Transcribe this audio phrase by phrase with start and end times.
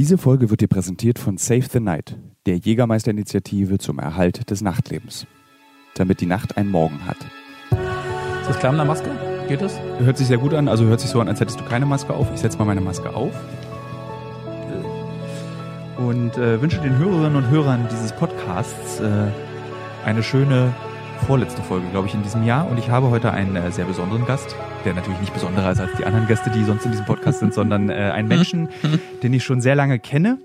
[0.00, 2.16] Diese Folge wird dir präsentiert von Save the Night,
[2.46, 5.26] der Jägermeisterinitiative zum Erhalt des Nachtlebens.
[5.94, 7.18] Damit die Nacht einen Morgen hat.
[8.40, 9.10] Ist das klar mit der Maske?
[9.46, 9.78] Geht das?
[9.98, 12.14] Hört sich sehr gut an, also hört sich so an, als hättest du keine Maske
[12.14, 12.28] auf.
[12.32, 13.34] Ich setze mal meine Maske auf.
[15.98, 19.26] Und äh, wünsche den Hörerinnen und Hörern dieses Podcasts äh,
[20.06, 20.72] eine schöne
[21.26, 22.66] vorletzte Folge, glaube ich, in diesem Jahr.
[22.70, 25.90] Und ich habe heute einen äh, sehr besonderen Gast, der natürlich nicht besonderer ist als
[25.98, 28.68] die anderen Gäste, die sonst in diesem Podcast sind, sondern äh, einen Menschen,
[29.22, 30.38] den ich schon sehr lange kenne.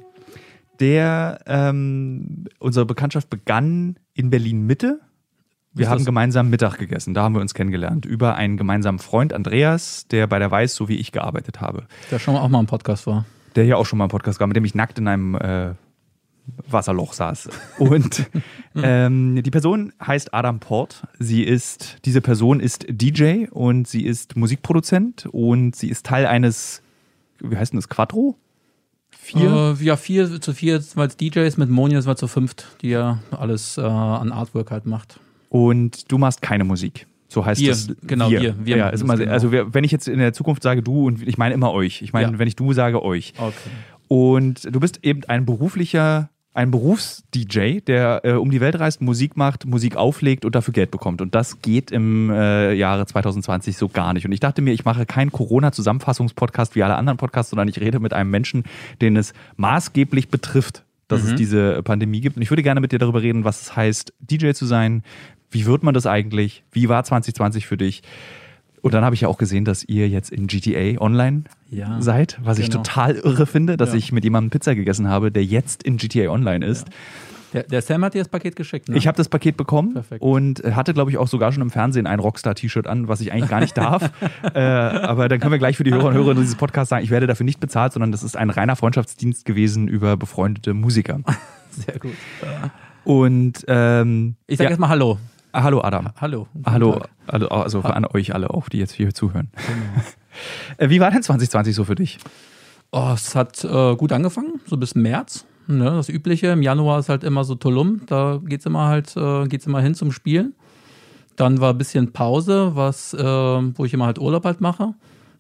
[0.79, 4.99] Der ähm, unsere Bekanntschaft begann in Berlin Mitte.
[5.73, 7.13] Wir haben gemeinsam Mittag gegessen.
[7.13, 8.05] Da haben wir uns kennengelernt.
[8.05, 11.85] Über einen gemeinsamen Freund, Andreas, der bei der Weiß, so wie ich, gearbeitet habe.
[12.11, 13.25] Der schon auch mal im Podcast war.
[13.55, 15.73] Der hier auch schon mal im Podcast war, mit dem ich nackt in einem äh,
[16.69, 17.49] Wasserloch saß.
[17.79, 18.29] Und
[18.75, 21.07] ähm, die Person heißt Adam Port.
[21.19, 26.81] Sie ist, diese Person ist DJ und sie ist Musikproduzent und sie ist Teil eines,
[27.39, 28.35] wie heißt denn das, Quattro?
[29.11, 29.75] Vier?
[29.79, 33.19] Äh, ja, vier zu vier, weil es DJs mit sind wir zu fünft, die ja
[33.31, 35.19] alles äh, an Artwork halt macht.
[35.49, 37.07] Und du machst keine Musik.
[37.27, 37.91] So heißt Wir, es.
[38.03, 39.31] genau, wir, wir ja, machen ist immer, genau.
[39.31, 42.01] Also wir, wenn ich jetzt in der Zukunft sage du und ich meine immer euch.
[42.01, 42.39] Ich meine, Ja.
[42.39, 43.33] wenn ich du sage euch.
[43.37, 43.53] Okay.
[44.07, 49.35] Und du bist eben ein beruflicher, ein Berufs-DJ, der äh, um die Welt reist, Musik
[49.35, 51.21] macht, Musik auflegt und dafür Geld bekommt.
[51.21, 54.25] Und das geht im äh, Jahre 2020 so gar nicht.
[54.25, 57.99] Und ich dachte mir, ich mache keinen Corona-Zusammenfassungs-Podcast wie alle anderen Podcasts, sondern ich rede
[57.99, 58.63] mit einem Menschen,
[59.01, 62.37] den es maßgeblich betrifft, dass es diese Pandemie gibt.
[62.37, 65.03] Und ich würde gerne mit dir darüber reden, was es heißt, DJ zu sein.
[65.51, 66.63] Wie wird man das eigentlich?
[66.71, 68.01] Wie war 2020 für dich?
[68.85, 72.37] Und dann habe ich ja auch gesehen, dass ihr jetzt in GTA Online Ja, seid,
[72.43, 72.83] was ich genau.
[72.83, 73.95] total irre finde, dass Ja.
[73.95, 76.87] ich mit jemandem Pizza gegessen habe, der jetzt in GTA Online ist.
[77.53, 78.95] Der, der Sam hat dir das Paket geschickt, ne?
[78.95, 80.21] Ich habe das Paket bekommen Perfekt.
[80.21, 83.49] und hatte, glaube ich, auch sogar schon im Fernsehen ein Rockstar-T-Shirt an, was ich eigentlich
[83.49, 84.11] gar nicht darf.
[84.53, 87.09] äh, aber dann können wir gleich für die Hörer und Hörerinnen dieses Podcasts sagen, ich
[87.09, 91.21] werde dafür nicht bezahlt, sondern das ist ein reiner Freundschaftsdienst gewesen über befreundete Musiker.
[91.71, 92.13] Sehr gut.
[93.03, 95.17] Und ähm, Ich sag ja, erstmal Hallo.
[95.55, 96.09] Ah, hallo Adam.
[96.19, 96.47] Hallo.
[96.53, 97.09] Guten Hallo, Tag.
[97.27, 99.49] also, also an euch alle auch, die jetzt hier zuhören.
[100.75, 102.17] Äh, Wie war denn 2020 so für dich?
[102.91, 105.45] Oh, es hat äh, gut angefangen, so bis März.
[105.67, 106.47] Ne, das Übliche.
[106.47, 108.01] Im Januar ist halt immer so Tulum.
[108.07, 110.53] Da geht's immer halt, äh, geht's immer hin zum Spielen.
[111.37, 114.93] Dann war ein bisschen Pause, was, äh, wo ich immer halt Urlaub halt mache.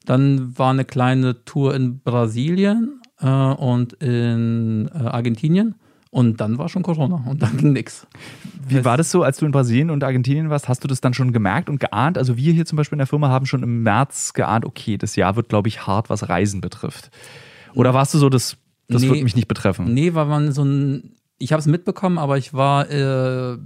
[0.05, 5.75] Dann war eine kleine Tour in Brasilien äh, und in äh, Argentinien.
[6.15, 8.07] Und dann war schon Corona und dann ging nix.
[8.69, 10.69] Wie war das so, als du in Brasilien und Argentinien warst?
[10.69, 12.17] Hast du das dann schon gemerkt und geahnt?
[12.17, 15.17] Also wir hier zum Beispiel in der Firma haben schon im März geahnt, okay, das
[15.17, 17.11] Jahr wird, glaube ich, hart, was Reisen betrifft.
[17.73, 18.55] Oder warst du so, das,
[18.87, 19.09] das Nee.
[19.09, 19.93] wird mich nicht betreffen?
[19.93, 21.11] Nee, weil man so ein.
[21.37, 22.89] Ich habe es mitbekommen, aber ich war.
[22.89, 23.57] Äh,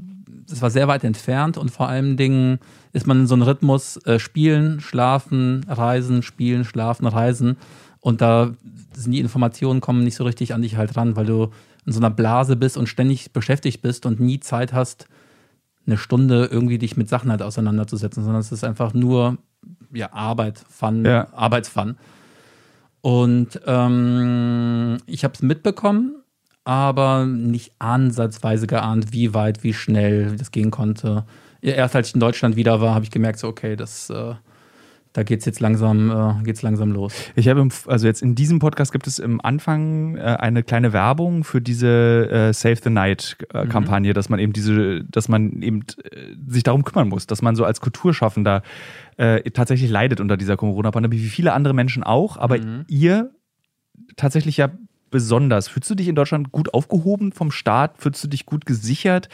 [0.48, 2.58] das war sehr weit entfernt und vor allen Dingen
[2.94, 7.58] ist man in so einem Rhythmus äh, spielen, schlafen, reisen, spielen, schlafen, reisen.
[8.00, 8.56] Und da
[8.96, 11.52] sind die Informationen kommen nicht so richtig an dich halt ran, weil du
[11.90, 15.08] in so einer Blase bist und ständig beschäftigt bist und nie Zeit hast,
[15.88, 19.40] eine Stunde irgendwie dich mit Sachen halt auseinanderzusetzen, sondern es ist einfach nur
[19.92, 21.34] ja, Arbeit, Fun, Ja.
[21.34, 21.98] Arbeitsfun.
[23.02, 26.22] Und ähm, ich habe es mitbekommen,
[26.64, 31.26] aber nicht ansatzweise geahnt, wie weit, wie schnell das gehen konnte.
[31.60, 34.36] Erst als ich in Deutschland wieder war, habe ich gemerkt, so, okay, das, äh,
[35.20, 36.10] da geht es jetzt langsam,
[36.40, 37.14] äh, geht's langsam los.
[37.36, 40.94] Ich habe, im, also jetzt in diesem Podcast gibt es im Anfang äh, eine kleine
[40.94, 43.70] Werbung für diese äh, Save the Night äh, Mhm.
[43.70, 47.58] Kampagne, dass man eben diese, dass man eben äh, sich darum kümmern muss, dass man
[47.58, 48.64] so als Kulturschaffender
[49.18, 52.86] äh, tatsächlich leidet unter dieser Corona-Pandemie, wie viele andere Menschen auch, aber Mhm.
[52.88, 53.32] ihr
[54.16, 54.70] tatsächlich ja
[55.12, 55.68] besonders.
[55.68, 57.98] Fühlst du dich in Deutschland gut aufgehoben vom Staat?
[57.98, 59.28] Fühlst du dich gut gesichert?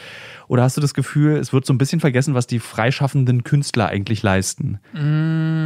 [0.48, 3.88] Oder hast du das Gefühl, es wird so ein bisschen vergessen, was die freischaffenden Künstler
[3.88, 4.78] eigentlich leisten?
[4.94, 5.65] Mm,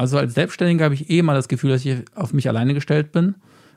[0.00, 3.12] Also als Selbstständiger habe ich eh mal das Gefühl, dass ich auf mich alleine gestellt
[3.12, 3.34] bin.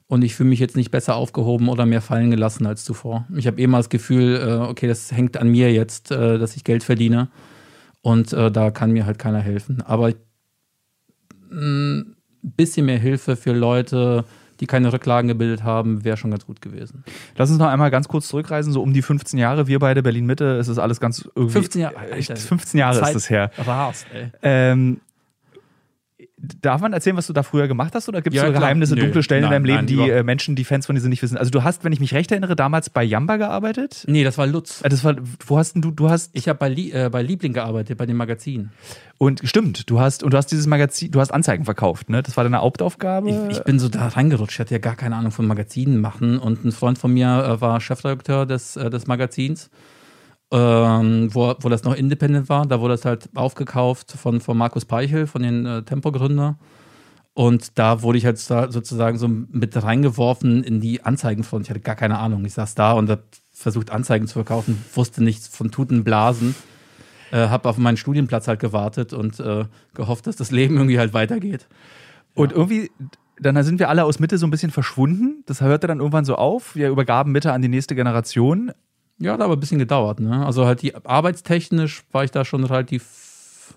[0.08, 3.28] Und ich fühle mich jetzt nicht besser aufgehoben oder mehr fallen gelassen als zuvor.
[3.36, 6.56] Ich habe eh mal das Gefühl, äh, okay, das hängt an mir jetzt, äh, dass
[6.56, 7.28] ich Geld verdiene.
[8.02, 9.82] Und äh, da kann mir halt keiner helfen.
[9.82, 10.14] Aber
[11.52, 14.24] ein bisschen mehr Hilfe für Leute,
[14.62, 17.04] die keine Rücklagen gebildet haben, wäre schon ganz gut gewesen.
[17.36, 19.68] Lass uns noch einmal ganz kurz zurückreisen, so um die 15 Jahre.
[19.68, 21.52] Wir beide, Berlin-Mitte, es ist alles ganz irgendwie.
[21.52, 22.38] 15 Jahre, Alter.
[22.38, 23.52] 15 Jahre Zeit ist das her.
[23.58, 24.32] Rast, ey.
[24.42, 25.02] Ähm,
[26.62, 28.10] darf man erzählen, was du da früher gemacht hast?
[28.10, 28.54] Oder gibt es Ja, so.
[28.54, 29.02] Geheimnisse, Nö.
[29.02, 31.02] dunkle Stellen Nein, in deinem Leben, nein, die überhaupt- äh, Menschen, die Fans von dir
[31.02, 31.38] sind, nicht wissen?
[31.38, 34.04] Also, du hast, wenn ich mich recht erinnere, damals bei Jamba gearbeitet.
[34.08, 34.82] Nee, das war Lutz.
[34.84, 35.16] Äh, Das war,
[35.48, 38.18] wo hast denn du, du hast, Ich habe bei, äh, bei Liebling gearbeitet, bei dem
[38.18, 38.70] Magazin.
[39.18, 42.22] und stimmt, du hast, und du hast dieses Magazin, du hast Anzeigen verkauft, ne?
[42.24, 43.30] Das war deine Hauptaufgabe.
[43.30, 46.40] Ich, ich bin so da reingerutscht, ich hatte ja gar keine Ahnung von Magazinen machen
[46.40, 49.70] und ein Freund von mir äh, war Chefredakteur des, äh, des Magazins,
[50.54, 52.68] ähm, wo, wo das noch independent war.
[52.68, 56.58] Da wurde das halt aufgekauft von, von Markus Peichel, von den äh, Tempo-Gründer.
[57.34, 61.66] Und da wurde ich halt sozusagen so mit reingeworfen in die Anzeigenfront.
[61.66, 62.46] Ich hatte gar keine Ahnung.
[62.46, 66.54] Ich saß da und habe versucht, Anzeigen zu verkaufen, wusste nichts von Tuten, Blasen.
[67.32, 69.66] Äh, habe auf meinen Studienplatz halt gewartet und äh,
[69.96, 71.68] gehofft, dass das Leben irgendwie halt weitergeht.
[72.36, 72.92] Und irgendwie,
[73.40, 75.44] dann sind wir alle aus Mitte so ein bisschen verschwunden.
[75.48, 76.76] Das hörte dann irgendwann so auf.
[76.76, 78.72] Wir übergaben Mitte an die nächste Generation.
[79.20, 80.20] Ja, hat aber ein bisschen gedauert.
[80.20, 80.46] Ne?
[80.46, 83.76] Also halt die arbeitstechnisch war ich da schon relativ.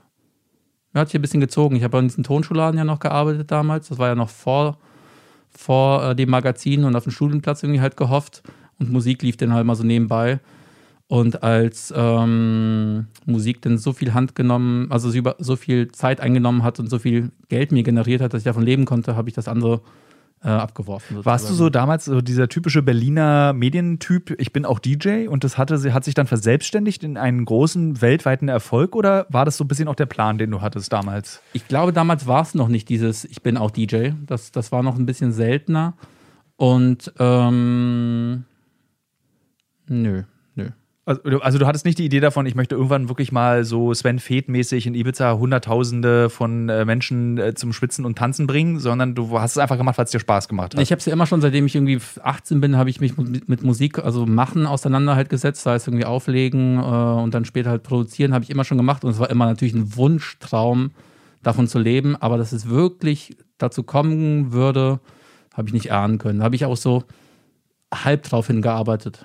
[0.94, 1.77] Ja, hat sich ein bisschen gezogen.
[1.77, 3.88] Ich habe in diesen Tonschulladen ja noch gearbeitet damals.
[3.88, 4.79] Das war ja noch vor,
[5.50, 8.43] vor äh, dem Magazin und auf dem Studienplatz irgendwie halt gehofft.
[8.79, 10.41] Und Musik lief dann halt mal so nebenbei.
[11.09, 16.81] Und als ähm, Musik dann so viel Hand genommen, also so viel Zeit eingenommen hat
[16.81, 19.47] und so viel Geld mir generiert hat, dass ich davon leben konnte, habe ich das
[19.47, 19.83] andere
[20.43, 21.17] äh, abgeworfen.
[21.17, 21.25] Sozusagen.
[21.25, 25.59] Warst du so damals so dieser typische Berliner Medientyp, ich bin auch DJ und das
[25.59, 29.69] hatte, hat sich dann verselbstständigt in einen großen weltweiten Erfolg oder war das so ein
[29.69, 31.41] bisschen auch der Plan, den du hattest damals?
[31.53, 34.11] Ich glaube, damals war es noch nicht dieses, ich bin auch DJ.
[34.27, 35.94] Das, das war noch ein bisschen seltener.
[36.56, 38.44] Und ähm,
[39.88, 40.23] nö,
[41.06, 44.19] also, also, du hattest nicht die Idee davon, ich möchte irgendwann wirklich mal so Sven
[44.19, 49.38] Feth-mäßig in Ibiza Hunderttausende von äh, Menschen äh, zum Schwitzen und Tanzen bringen, sondern du
[49.41, 50.82] hast es einfach gemacht, weil es dir Spaß gemacht hat.
[50.82, 53.49] Ich habe es ja immer schon, seitdem ich irgendwie 18 bin, habe ich mich mit,
[53.49, 57.70] mit, Musik, also machen auseinander halt gesetzt, sei es irgendwie auflegen äh, und dann später
[57.70, 60.91] halt produzieren, habe ich immer schon gemacht und es war immer natürlich ein Wunschtraum,
[61.47, 65.00] davon zu leben, aber dass es wirklich dazu kommen würde,
[65.55, 66.41] habe ich nicht ahnen können.
[66.41, 67.05] Da habe ich auch so
[67.94, 69.25] halb drauf hingearbeitet.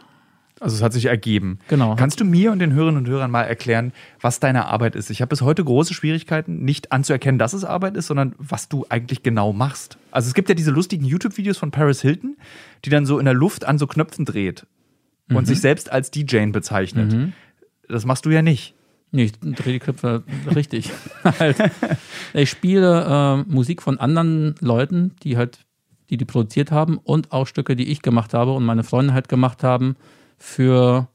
[0.61, 1.57] Also es hat sich ergeben.
[1.69, 1.95] Genau.
[1.95, 5.09] Kannst du mir und den Hörerinnen und Hörern mal erklären, was deine Arbeit ist?
[5.09, 8.85] Ich habe bis heute große Schwierigkeiten, nicht anzuerkennen, dass es Arbeit ist, sondern was du
[8.87, 9.97] eigentlich genau machst.
[10.11, 12.37] Also es gibt ja diese lustigen YouTube-Videos von Paris Hilton,
[12.85, 14.67] die dann so in der Luft an so Knöpfen dreht
[15.29, 15.37] mhm.
[15.37, 17.11] und sich selbst als DJ bezeichnet.
[17.11, 17.33] Mhm.
[17.89, 18.75] Das machst du ja nicht.
[19.09, 20.23] Nee, ich drehe die Knöpfe
[20.55, 20.91] richtig.
[21.39, 21.57] halt.
[22.35, 25.65] Ich spiele äh, Musik von anderen Leuten, die halt,
[26.11, 29.27] die die produziert haben und auch Stücke, die ich gemacht habe und meine Freunde halt
[29.27, 29.95] gemacht haben
[30.41, 31.07] für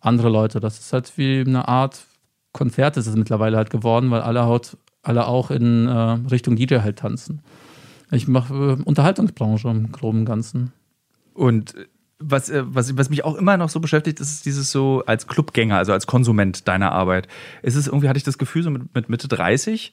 [0.00, 0.60] andere Leute.
[0.60, 2.06] Das ist halt wie eine Art
[2.52, 5.90] Konzert ist es mittlerweile halt geworden, weil alle, halt, alle auch in äh,
[6.30, 7.42] Richtung DJ halt tanzen.
[8.12, 10.72] Ich mache äh, Unterhaltungsbranche im groben Ganzen.
[11.32, 11.86] Und äh,
[12.20, 15.76] was, äh, was, was mich auch immer noch so beschäftigt, ist dieses so als Clubgänger,
[15.76, 17.26] also als Konsument deiner Arbeit.
[17.62, 19.90] Ist es irgendwie, hatte ich das Gefühl, so mit, mit Mitte 30,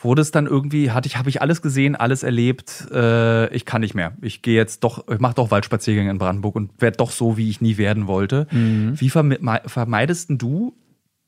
[0.00, 3.82] wurde es dann irgendwie, hatte ich, habe ich alles gesehen, alles erlebt, äh, ich kann
[3.82, 4.12] nicht mehr.
[4.22, 7.50] Ich gehe jetzt doch, ich mache doch Waldspaziergänge in Brandenburg und werde doch so, wie
[7.50, 8.46] ich nie werden wollte.
[8.50, 8.98] Mhm.
[8.98, 10.74] Wie vermeidest du,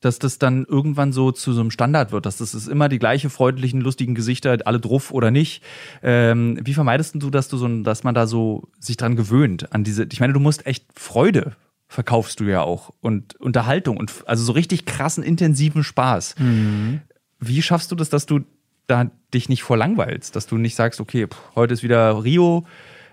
[0.01, 2.99] dass das dann irgendwann so zu so einem Standard wird, dass das ist immer die
[2.99, 5.63] gleiche freundlichen, lustigen Gesichter, alle druff oder nicht.
[6.03, 9.85] Ähm, wie vermeidest du, dass du so, dass man da so sich dran gewöhnt an
[9.85, 10.07] diese?
[10.11, 14.53] Ich meine, du musst echt Freude verkaufst du ja auch und Unterhaltung und also so
[14.53, 16.37] richtig krassen intensiven Spaß.
[16.39, 17.03] Mhm.
[17.39, 18.41] Wie schaffst du das, dass du
[18.87, 22.67] da dich nicht vor langweilst, dass du nicht sagst, okay, pff, heute ist wieder Rio,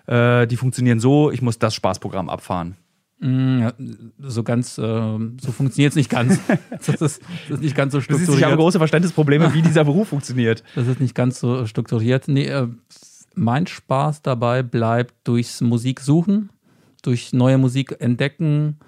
[0.08, 2.76] äh, die funktionieren so, ich muss das Spaßprogramm abfahren.
[3.20, 3.74] Mm, ja,
[4.20, 6.40] so ganz, äh, so funktioniert es nicht ganz.
[6.70, 8.38] Das ist, das ist, nicht ganz so strukturiert.
[8.38, 10.64] ich habe große Verständnisprobleme, wie dieser Beruf funktioniert.
[10.76, 12.28] Das ist nicht ganz so strukturiert.
[12.28, 12.68] Nee, äh,
[13.36, 16.50] mein Spaß dabei bleibt durchs Musik suchen,
[17.02, 18.80] durch neue Musik entdecken,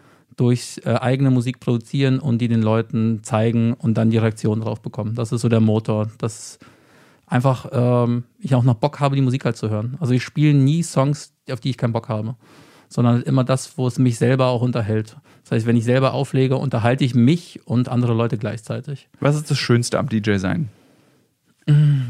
[0.42, 4.82] durch äh, eigene Musik produzieren und die den Leuten zeigen und dann die Reaktion drauf
[4.82, 5.14] bekommen.
[5.14, 6.10] Das ist so der Motor.
[6.18, 6.58] Das
[7.28, 9.98] einfach ähm, ich auch noch Bock habe, die Musik halt zu hören.
[10.00, 12.36] Also ich spiele nie Songs, auf die ich keinen Bock habe,
[12.90, 15.16] sondern immer das, wo es mich selber auch unterhält.
[15.44, 19.10] Das heißt, wenn ich selber auflege, unterhalte ich mich und andere Leute gleichzeitig.
[19.20, 20.70] Was ist das Schönste am DJ sein?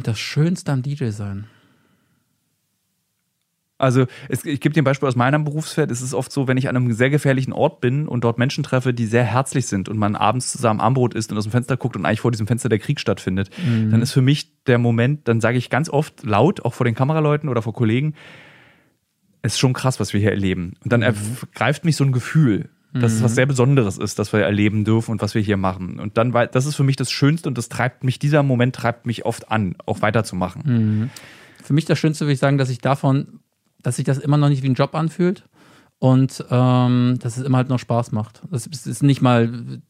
[0.04, 1.48] Das Schönste am DJ sein.
[3.82, 5.92] Also es, ich gebe dir ein Beispiel aus meinem Berufsfeld.
[5.92, 8.64] Es ist oft so, wenn ich an einem sehr gefährlichen Ort bin und dort Menschen
[8.64, 11.78] treffe, die sehr herzlich sind und man abends zusammen Armbrot isst und aus dem Fenster
[11.78, 13.92] guckt und eigentlich vor diesem Fenster der Krieg stattfindet, mhm.
[13.92, 16.96] dann ist für mich der Moment, dann sage ich ganz oft laut, auch vor den
[16.96, 18.14] Kameraleuten oder vor Kollegen,
[19.42, 20.74] es ist schon krass, was wir hier erleben.
[20.84, 21.08] Und dann mhm.
[21.08, 23.36] ergreift mich so ein Gefühl, dass es was mhm.
[23.36, 26.00] sehr Besonderes ist, dass wir erleben dürfen und was wir hier machen.
[26.00, 28.76] Und dann, weil das ist für mich das Schönste und das treibt mich, dieser Moment
[28.76, 30.64] treibt mich oft an, auch weiterzumachen.
[30.66, 31.10] Mhm.
[31.64, 33.40] Für mich das Schönste würde ich sagen, dass ich davon
[33.84, 35.44] dass sich das immer noch nicht wie ein Job anfühlt
[36.00, 38.42] und ähm, dass es immer halt noch Spaß macht.
[38.50, 39.82] Das ist nicht mal,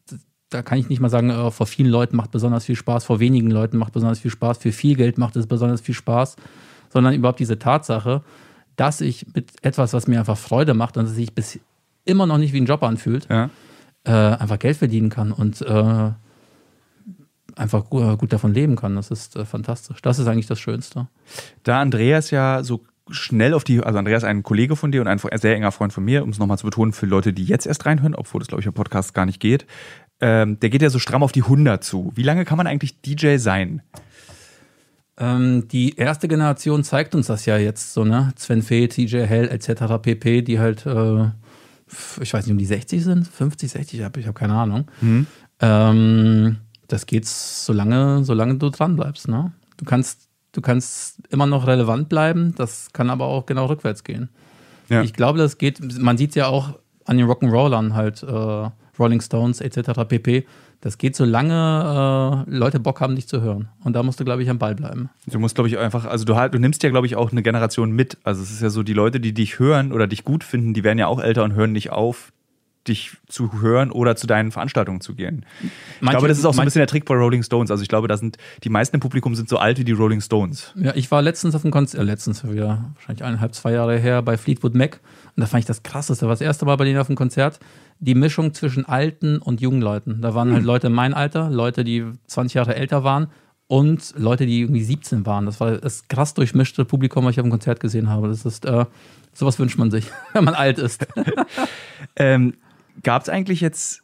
[0.49, 3.19] da kann ich nicht mal sagen, äh, vor vielen Leuten macht besonders viel Spaß, vor
[3.19, 6.35] wenigen Leuten macht besonders viel Spaß, für viel Geld macht es besonders viel Spaß,
[6.89, 8.23] sondern überhaupt diese Tatsache,
[8.75, 11.59] dass ich mit etwas, was mir einfach Freude macht und dass sich bis
[12.03, 13.49] immer noch nicht wie ein Job anfühlt, ja.
[14.03, 16.11] äh, einfach Geld verdienen kann und äh,
[17.55, 18.95] einfach gut davon leben kann.
[18.95, 20.01] Das ist äh, fantastisch.
[20.01, 21.07] Das ist eigentlich das Schönste.
[21.63, 25.19] Da Andreas ja so schnell auf die, also Andreas ein Kollege von dir und ein
[25.19, 27.85] sehr enger Freund von mir, um es nochmal zu betonen, für Leute, die jetzt erst
[27.85, 29.65] reinhören, obwohl das, glaube ich, im Podcast gar nicht geht,
[30.19, 32.11] ähm, der geht ja so stramm auf die 100 zu.
[32.15, 33.81] Wie lange kann man eigentlich DJ sein?
[35.17, 38.31] Ähm, die erste Generation zeigt uns das ja jetzt so, ne?
[38.37, 40.01] Sven Fee, TJ Hell etc.
[40.01, 41.25] pp., die halt, äh,
[42.21, 44.89] ich weiß nicht, um die 60 sind, 50, 60, ich habe hab keine Ahnung.
[45.01, 45.27] Mhm.
[45.59, 49.51] Ähm, das geht solange, solange du dran bleibst, ne?
[49.77, 54.29] Du kannst, du kannst immer noch relevant bleiben, das kann aber auch genau rückwärts gehen.
[54.89, 55.01] Ja.
[55.03, 59.21] Ich glaube, das geht, man sieht es ja auch an den Rock'n'Rollern halt, äh, Rolling
[59.21, 60.07] Stones etc.
[60.07, 60.45] pp.
[60.81, 63.69] Das geht so lange äh, Leute Bock haben, dich zu hören.
[63.83, 65.09] Und da musst du, glaube ich, am Ball bleiben.
[65.27, 67.43] Du musst, glaube ich, einfach, also du, halt, du nimmst ja, glaube ich, auch eine
[67.43, 68.17] Generation mit.
[68.23, 70.83] Also es ist ja so, die Leute, die dich hören oder dich gut finden, die
[70.83, 72.33] werden ja auch älter und hören nicht auf,
[72.87, 75.45] dich zu hören oder zu deinen Veranstaltungen zu gehen.
[75.61, 75.69] ich
[76.01, 77.69] Manche- glaube, das ist auch so ein bisschen der Trick bei Rolling Stones.
[77.71, 80.21] Also ich glaube, da sind die meisten im Publikum sind so alt wie die Rolling
[80.21, 80.73] Stones.
[80.75, 84.21] Ja, ich war letztens auf dem Konzert, äh, letztens wieder wahrscheinlich eineinhalb, zwei Jahre her
[84.23, 84.99] bei Fleetwood Mac.
[85.35, 87.59] Und da fand ich das krasseste, war das erste Mal bei denen auf dem Konzert,
[87.99, 90.21] die Mischung zwischen alten und jungen Leuten.
[90.21, 93.27] Da waren halt Leute in mein Alter, Leute, die 20 Jahre älter waren
[93.67, 95.45] und Leute, die irgendwie 17 waren.
[95.45, 98.27] Das war das krass durchmischte Publikum, was ich auf dem Konzert gesehen habe.
[98.27, 98.85] Das ist, äh,
[99.33, 101.05] sowas wünscht man sich, wenn man alt ist.
[102.17, 102.55] Ähm,
[103.03, 104.01] Gab es eigentlich jetzt,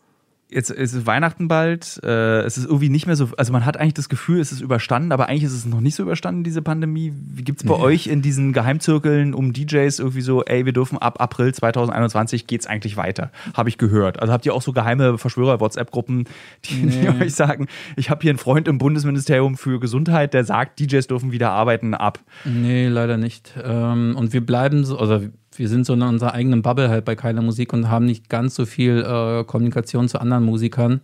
[0.50, 3.76] jetzt ist es Weihnachten bald, äh, es ist irgendwie nicht mehr so, also man hat
[3.76, 6.62] eigentlich das Gefühl, es ist überstanden, aber eigentlich ist es noch nicht so überstanden, diese
[6.62, 7.12] Pandemie.
[7.14, 10.98] Wie gibt es bei euch in diesen Geheimzirkeln um DJs irgendwie so, ey, wir dürfen
[11.00, 13.30] ab April 2021 geht's eigentlich weiter?
[13.56, 14.22] Habe ich gehört.
[14.22, 16.26] Also habt ihr auch so geheime Verschwörer-WhatsApp-Gruppen,
[16.66, 17.26] die, die Nee.
[17.26, 17.68] euch sagen,
[17.98, 21.94] ich habe hier einen Freund im Bundesministerium für Gesundheit, der sagt, DJs dürfen wieder arbeiten
[21.94, 22.20] ab.
[22.46, 23.54] Nee, leider nicht.
[23.62, 27.16] Ähm, und wir bleiben so, also wir sind so in unserer eigenen Bubble halt bei
[27.16, 31.02] keiner Musik und haben nicht ganz so viel äh, Kommunikation zu anderen Musikern,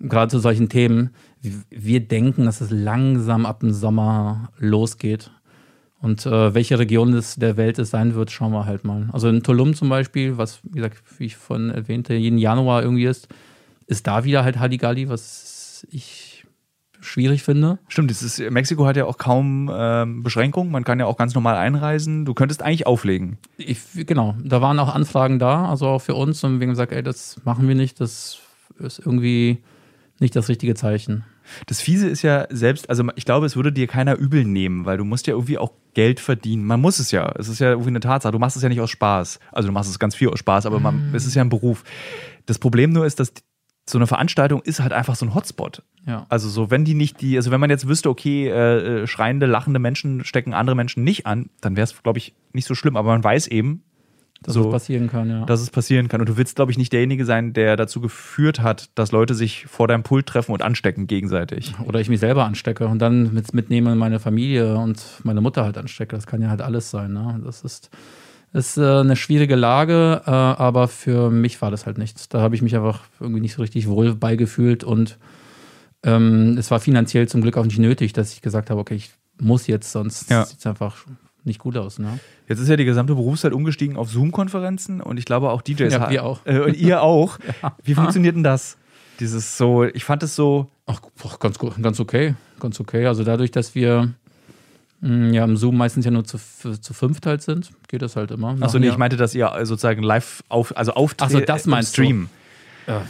[0.00, 1.10] gerade zu solchen Themen.
[1.70, 5.30] Wir, denken, dass es langsam ab dem Sommer losgeht.
[6.00, 9.08] Und äh, welche Region des, der Welt es sein wird, schauen wir halt mal.
[9.12, 13.06] Also in Tulum zum Beispiel, was, wie gesagt, wie ich von erwähnte, jeden Januar irgendwie
[13.06, 13.28] ist,
[13.86, 16.33] ist da wieder halt Halligalli, was ich
[17.04, 17.78] schwierig finde.
[17.88, 20.72] Stimmt, das ist, Mexiko hat ja auch kaum ähm, Beschränkungen.
[20.72, 22.24] Man kann ja auch ganz normal einreisen.
[22.24, 23.38] Du könntest eigentlich auflegen.
[23.56, 26.42] Ich, genau, da waren auch Anfragen da, also auch für uns.
[26.44, 28.38] Und wir haben gesagt, ey, das machen wir nicht, das
[28.78, 29.58] ist irgendwie
[30.18, 31.24] nicht das richtige Zeichen.
[31.66, 34.96] Das Fiese ist ja selbst, also ich glaube, es würde dir keiner übel nehmen, weil
[34.96, 36.64] du musst ja irgendwie auch Geld verdienen.
[36.64, 37.32] Man muss es ja.
[37.38, 38.32] Es ist ja irgendwie eine Tatsache.
[38.32, 39.38] Du machst es ja nicht aus Spaß.
[39.52, 41.84] Also du machst es ganz viel aus Spaß, aber man, es ist ja ein Beruf.
[42.46, 43.32] Das Problem nur ist, dass
[43.86, 45.82] so eine Veranstaltung ist halt einfach so ein Hotspot.
[46.06, 46.26] Ja.
[46.28, 49.46] Also so, wenn die nicht die, also wenn man jetzt wüsste, okay, äh, äh, schreiende,
[49.46, 52.96] lachende Menschen stecken andere Menschen nicht an, dann wäre es, glaube ich, nicht so schlimm.
[52.96, 53.82] Aber man weiß eben,
[54.42, 55.44] Dass so, es passieren kann, ja.
[55.44, 56.20] dass es passieren kann.
[56.20, 59.66] Und du willst, glaube ich, nicht derjenige sein, der dazu geführt hat, dass Leute sich
[59.66, 61.74] vor deinem Pult treffen und anstecken gegenseitig.
[61.86, 65.76] Oder ich mich selber anstecke und dann mit, mitnehme meine Familie und meine Mutter halt
[65.78, 66.16] anstecke.
[66.16, 67.12] Das kann ja halt alles sein.
[67.12, 67.40] Ne?
[67.44, 67.90] Das ist,
[68.54, 72.28] ist äh, eine schwierige Lage, äh, aber für mich war das halt nichts.
[72.28, 75.18] Da habe ich mich einfach irgendwie nicht so richtig wohl beigefühlt und
[76.04, 79.10] ähm, es war finanziell zum Glück auch nicht nötig, dass ich gesagt habe, okay, ich
[79.40, 80.44] muss jetzt, sonst Ja.
[80.44, 81.04] sieht es einfach
[81.42, 81.98] nicht gut aus.
[81.98, 82.18] Ne?
[82.48, 86.08] Jetzt ist ja die gesamte Berufszeit umgestiegen auf Zoom-Konferenzen und ich glaube auch DJs Ja,
[86.10, 86.40] wir auch.
[86.46, 87.38] Äh, und ihr auch.
[87.82, 88.78] Wie funktioniert denn das?
[89.20, 92.34] Dieses so, ich fand es so, Ach, boah, ganz, ganz okay.
[92.60, 93.06] Ganz okay.
[93.06, 94.12] Also dadurch, dass wir
[95.06, 98.56] ja im Zoom meistens ja nur zu, zu fünft halt sind, geht das halt immer.
[98.60, 101.90] achso, nee, ich meinte, dass ihr sozusagen live auf, also auftritt Ach so, das meinst
[101.98, 102.02] du.
[102.02, 102.28] Stream.
[102.86, 103.02] ja,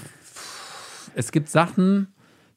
[1.15, 2.09] es gibt Sachen,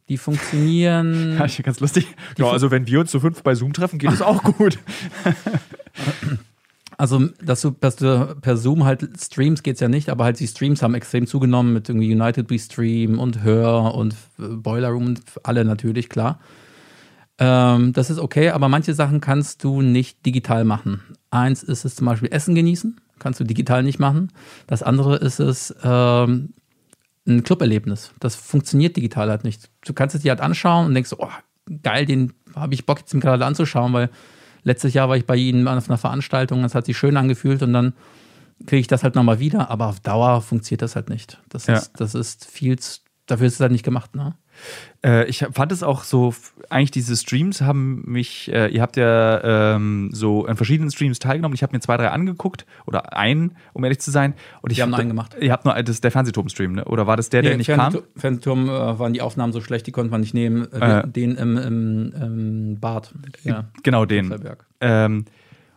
[0.10, 1.36] die funktionieren.
[1.40, 2.08] Ja, ich- ganz lustig.
[2.38, 4.80] Ja, also wenn wir uns zu fünf bei Zoom treffen, geht es auch gut.
[7.00, 10.48] Also, dass du, dass du per Zoom halt streamst, geht's ja nicht, aber halt die
[10.48, 15.06] Streams haben extrem zugenommen mit irgendwie United We Stream und Hör und äh, Boiler Room
[15.06, 16.40] und alle natürlich, klar.
[17.40, 21.02] Ähm, das ist okay, aber manche Sachen kannst du nicht digital machen.
[21.30, 24.32] Eins ist es zum Beispiel Essen genießen, kannst du digital nicht machen.
[24.66, 26.54] Das andere ist es ähm,
[27.28, 28.12] ein Club-Erlebnis.
[28.20, 29.70] Das funktioniert digital halt nicht.
[29.86, 31.30] Du kannst es dir halt anschauen und denkst, oh,
[31.84, 34.10] geil, den habe ich Bock jetzt gerade anzuschauen, weil
[34.64, 37.74] letztes Jahr war ich bei ihnen auf einer Veranstaltung, das hat sich schön angefühlt und
[37.74, 37.94] dann
[38.66, 41.40] kriege ich das halt nochmal wieder, aber auf Dauer funktioniert das halt nicht.
[41.50, 41.76] Das Ja.
[41.78, 44.34] ist, das ist viel, zu- dafür ist es halt nicht gemacht, ne?
[45.06, 46.34] Äh, ich fand es auch so,
[46.70, 51.54] eigentlich diese Streams haben mich, äh, ihr habt ja ähm, so an verschiedenen Streams teilgenommen.
[51.56, 54.34] Ich habe mir zwei, drei angeguckt oder einen, um ehrlich zu sein.
[54.62, 55.36] Und ich Wir haben hab- nur einen gemacht.
[55.40, 56.86] Ihr habt nur das ist der Fernsehturm-Stream, ne?
[56.86, 58.20] Oder war das der, der Nee, nicht Fernsehtur- kam?
[58.22, 60.68] Fernsehturm äh, waren die Aufnahmen so schlecht, die konnte man nicht nehmen.
[60.74, 61.08] Äh, Äh.
[61.08, 63.14] Den im, im, im Bad.
[63.44, 64.34] Ja, Genau den.
[64.82, 65.26] Ähm,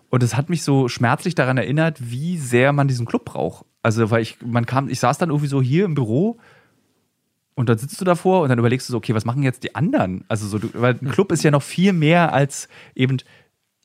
[0.09, 3.65] und es hat mich so schmerzlich daran erinnert, wie sehr man diesen Club braucht.
[3.83, 6.39] Also, weil ich, man kam, ich saß dann irgendwie so hier im Büro
[7.61, 9.75] und dann sitzt du davor und dann überlegst du so, okay, was machen jetzt die
[9.75, 10.25] anderen?
[10.29, 13.19] Also, so, du, weil ein Club ist ja noch viel mehr als eben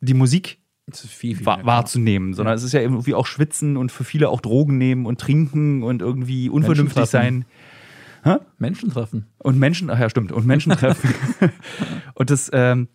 [0.02, 0.60] die Musik
[0.92, 4.30] viel, viel wa mehr, wahrzunehmen, sondern es ist ja irgendwie auch Schwitzen und für viele
[4.30, 7.46] auch Drogen nehmen und trinken und irgendwie unvernünftig sein.
[8.58, 9.28] Menschen treffen.
[9.38, 11.14] Und Menschen, ach ja, stimmt, und Menschen treffen.
[12.16, 12.88] und das, ähm,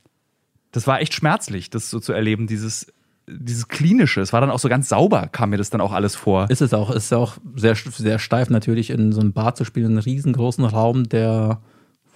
[0.73, 2.93] Das war echt schmerzlich, das so zu erleben, dieses,
[3.31, 4.21] dieses Klinische.
[4.21, 6.51] Es war dann auch so ganz sauber, kam mir das dann auch alles vor.
[6.51, 6.91] Ist es auch.
[6.91, 10.65] Ist auch sehr, sehr steif natürlich, in so einem Bar zu spielen, in einem riesengroßen
[10.65, 11.61] Raum, der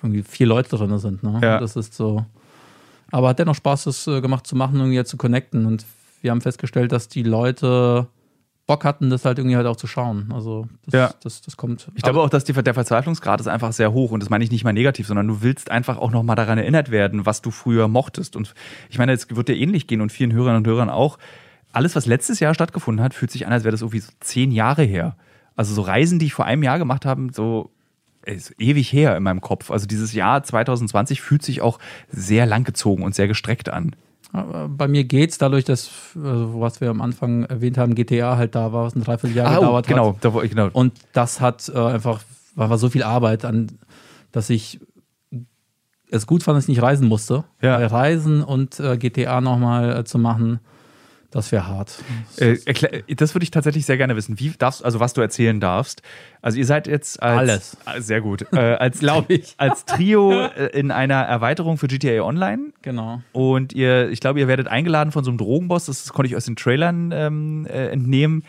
[0.02, 1.22] irgendwie vier Leute drin sind.
[1.22, 1.38] Ne?
[1.42, 1.60] Ja.
[1.60, 2.24] Das ist so.
[3.10, 5.66] Aber hat dennoch Spaß, das äh, gemacht zu machen und jetzt zu connecten.
[5.66, 5.86] Und
[6.20, 8.08] wir haben festgestellt, dass die Leute
[8.66, 10.30] Bock hatten, das halt irgendwie halt auch zu schauen.
[10.32, 11.14] Also das, Ja.
[11.22, 11.90] das, das kommt.
[11.94, 14.50] Ich glaube auch, dass die, der Verzweiflungsgrad ist einfach sehr hoch und das meine ich
[14.50, 17.50] nicht mal negativ, sondern du willst einfach auch noch mal daran erinnert werden, was du
[17.50, 18.36] früher mochtest.
[18.36, 18.54] Und
[18.88, 21.18] ich meine, es wird dir ähnlich gehen und vielen Hörern und Hörern auch.
[21.72, 24.50] Alles, was letztes Jahr stattgefunden hat, fühlt sich an, als wäre das irgendwie so zehn
[24.50, 25.16] Jahre her.
[25.56, 27.70] Also so Reisen, die ich vor einem Jahr gemacht habe, so
[28.24, 29.70] ist ewig her in meinem Kopf.
[29.70, 31.78] Also dieses Jahr 2020 fühlt sich auch
[32.08, 33.94] sehr langgezogen und sehr gestreckt an.
[34.34, 38.56] Aber Bei mir geht's dadurch, dass, also, was wir am Anfang erwähnt haben, GTA halt
[38.56, 40.24] da war, was ein Dreivierteljahr Ah, gedauert genau, hat.
[40.24, 40.68] da, genau.
[40.72, 42.20] Und das hat äh, einfach,
[42.56, 43.68] war, war so viel Arbeit an,
[44.32, 44.80] dass ich
[46.10, 47.44] es gut fand, dass ich nicht reisen musste.
[47.62, 47.76] Ja.
[47.86, 50.58] Reisen und äh, GTA nochmal äh, zu machen,
[51.34, 52.02] das wäre hart.
[52.38, 52.56] Äh,
[53.14, 54.38] das würde ich tatsächlich sehr gerne wissen.
[54.40, 56.00] Wie darfst, also was du erzählen darfst.
[56.40, 57.76] Also ihr seid jetzt als, Alles.
[57.84, 58.46] Ah, Sehr gut.
[58.52, 59.54] Äh, als, Glaub ich.
[59.58, 62.72] Als Trio äh, in einer Erweiterung für GTA Online.
[62.82, 63.20] Genau.
[63.32, 65.86] Und ihr, ich glaube, ihr werdet eingeladen von so einem Drogenboss.
[65.86, 68.44] Das konnte ich aus den Trailern ähm, äh, entnehmen.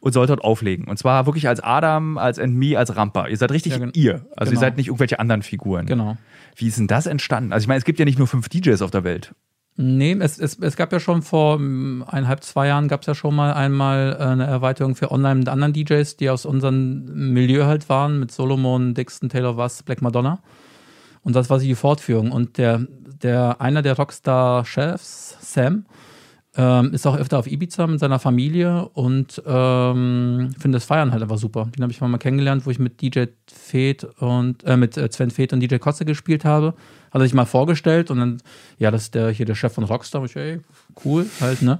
[0.00, 0.86] Und sollt dort auflegen.
[0.86, 3.26] Und zwar wirklich als Adam, als Me, als Rampa.
[3.28, 4.26] Ihr seid richtig Ja, gen- ihr.
[4.36, 4.60] Also ihr genau.
[4.60, 5.86] seid nicht irgendwelche anderen Figuren.
[5.86, 6.18] Genau.
[6.56, 7.54] Wie ist denn das entstanden?
[7.54, 9.34] Also ich meine, es gibt ja nicht nur fünf DJs auf der Welt.
[9.76, 13.14] Nee, es, es, es gab ja schon vor mm, eineinhalb, zwei Jahren gab es ja
[13.14, 17.64] schon mal einmal äh, eine Erweiterung für online mit anderen DJs, die aus unserem Milieu
[17.64, 20.38] halt waren, mit Solomon, Dixon, Taylor Was, Black Madonna.
[21.22, 22.30] Und das war die Fortführung.
[22.30, 22.86] Und der,
[23.22, 25.86] der einer der Rockstar-Chefs, Sam,
[26.56, 31.22] ähm, ist auch öfter auf Ibiza mit seiner Familie und ähm, finde das Feiern halt
[31.22, 31.68] einfach super.
[31.76, 35.30] Den habe ich mal kennengelernt, wo ich mit DJ Fed und äh, mit äh, Sven
[35.30, 36.74] Fed und DJ Kotze gespielt habe.
[37.14, 38.42] Hat er sich mal vorgestellt und dann,
[38.76, 40.20] ja, das ist der hier der Chef von Rockstar.
[40.20, 40.58] Und ich, ey,
[41.04, 41.78] cool, halt, ne?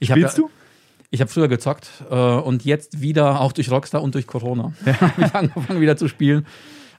[0.00, 0.50] Ich Spielst ja, du?
[1.10, 4.72] Ich habe früher gezockt äh, und jetzt wieder auch durch Rockstar und durch Corona.
[5.00, 6.46] habe ich angefangen wieder zu spielen.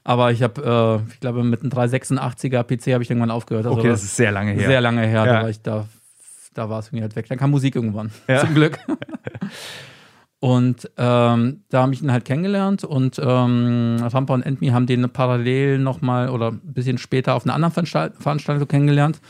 [0.02, 3.66] Aber ich habe, äh, ich glaube, mit einem 386er PC habe ich irgendwann aufgehört.
[3.66, 4.66] Also Okay, das ist sehr lange her.
[4.66, 5.26] sehr lange her, Ja.
[5.26, 5.86] da war ich da,
[6.54, 7.28] da war es irgendwie halt weg.
[7.28, 8.40] Dann kam Musik irgendwann, Ja.
[8.40, 8.78] zum Glück.
[10.40, 15.08] und ähm, da habe ich ihn halt kennengelernt und ähm, Rampa und Endme haben den
[15.10, 19.20] parallel nochmal oder ein bisschen später auf einer anderen Veranstalt Veranstaltung kennengelernt.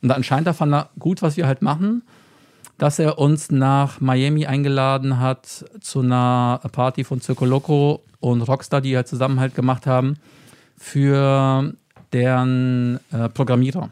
[0.00, 2.02] Und anscheinend fand er gut, was wir halt machen,
[2.78, 8.80] dass er uns nach Miami eingeladen hat zu einer Party von Circo Loco und Rockstar,
[8.80, 10.16] die halt zusammen halt gemacht haben,
[10.78, 11.74] für
[12.12, 13.90] deren äh, Programmierer.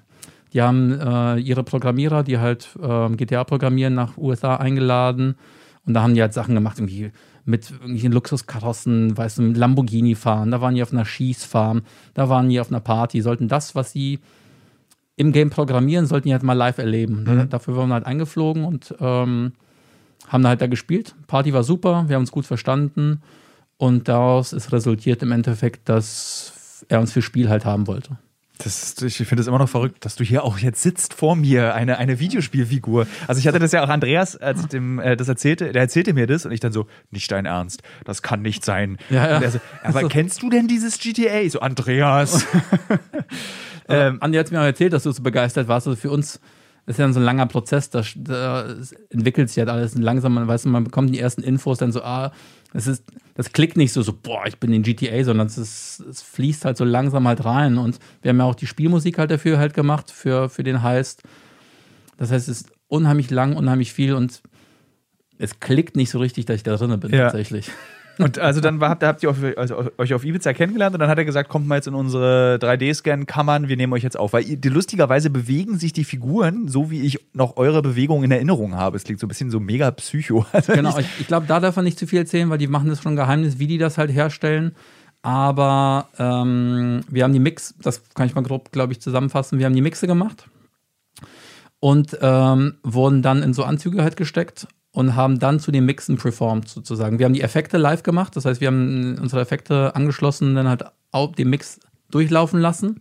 [0.54, 5.36] Die haben äh, ihre Programmierer, die halt ähm, GTA programmieren, nach USA eingeladen.
[5.86, 7.10] Und da haben die halt Sachen gemacht, irgendwie
[7.44, 10.50] mit irgendwelchen Luxuskarossen, weißt du, mit Lamborghini fahren.
[10.52, 11.82] Da waren die auf einer Schießfarm,
[12.14, 14.20] da waren die auf einer Party, sollten das, was sie
[15.16, 17.24] im Game programmieren, sollten die halt mal live erleben.
[17.24, 19.52] Da- Dafür wurden wir halt eingeflogen und ähm,
[20.28, 21.14] haben halt da gespielt.
[21.26, 23.20] Party war super, wir haben uns gut verstanden.
[23.76, 28.16] Und daraus ist resultiert im Endeffekt, dass er uns für Spiel halt haben wollte.
[28.64, 31.74] Das ich finde es immer noch verrückt, dass du hier auch jetzt sitzt vor mir,
[31.74, 33.06] eine, eine Videospielfigur.
[33.26, 36.12] Also ich hatte das ja auch Andreas, als ich dem äh, das erzählte, der erzählte
[36.12, 38.98] mir das und ich dann so, nicht dein Ernst, das kann nicht sein.
[39.10, 39.36] Ja, ja.
[39.36, 40.08] Und er so, aber So.
[40.08, 41.40] kennst du denn dieses GTA?
[41.40, 42.46] Ich So, Andreas.
[43.88, 45.86] Ähm, Andi hat mir auch erzählt, dass du so begeistert warst.
[45.86, 46.40] Also für uns
[46.86, 48.76] ist ja so ein langer Prozess, da, da
[49.10, 52.32] entwickelt sich halt alles langsam, man weiß, man bekommt die ersten Infos, dann so, ah,
[52.72, 56.00] es ist, das klickt nicht so, so, boah, ich bin in GTA, sondern es, ist,
[56.00, 57.78] es fließt halt so langsam halt rein.
[57.78, 61.22] Und wir haben ja auch die Spielmusik halt dafür halt gemacht, für, für den Heist.
[62.18, 64.42] Das heißt, es ist unheimlich lang, unheimlich viel und
[65.38, 67.24] es klickt nicht so richtig, dass ich da drin bin, Ja.
[67.24, 67.70] tatsächlich.
[68.22, 71.08] Und also dann war, habt, habt ihr auf, also euch auf Ibiza kennengelernt und dann
[71.08, 74.32] hat er gesagt, kommt mal jetzt in unsere 3D-Scan-Kammern, wir nehmen euch jetzt auf.
[74.32, 78.76] Weil die, lustigerweise bewegen sich die Figuren, so wie ich noch eure Bewegung in Erinnerung
[78.76, 78.96] habe.
[78.96, 80.46] Es klingt so ein bisschen so mega psycho.
[80.52, 82.88] Also Genau, ich, ich glaube, da darf man nicht zu viel erzählen, weil die machen
[82.88, 84.74] das schon Geheimnis, wie die das halt herstellen.
[85.22, 89.58] Aber ähm, wir haben die Mix, das kann ich mal grob, glaube ich, zusammenfassen.
[89.58, 90.46] Wir haben die Mixe gemacht
[91.80, 96.16] und ähm, wurden dann in so Anzüge halt gesteckt und haben dann zu den Mixen
[96.16, 97.18] performt sozusagen.
[97.18, 100.84] Wir haben die Effekte live gemacht, das heißt, wir haben unsere Effekte angeschlossen, dann halt
[101.10, 103.00] auch den Mix durchlaufen lassen.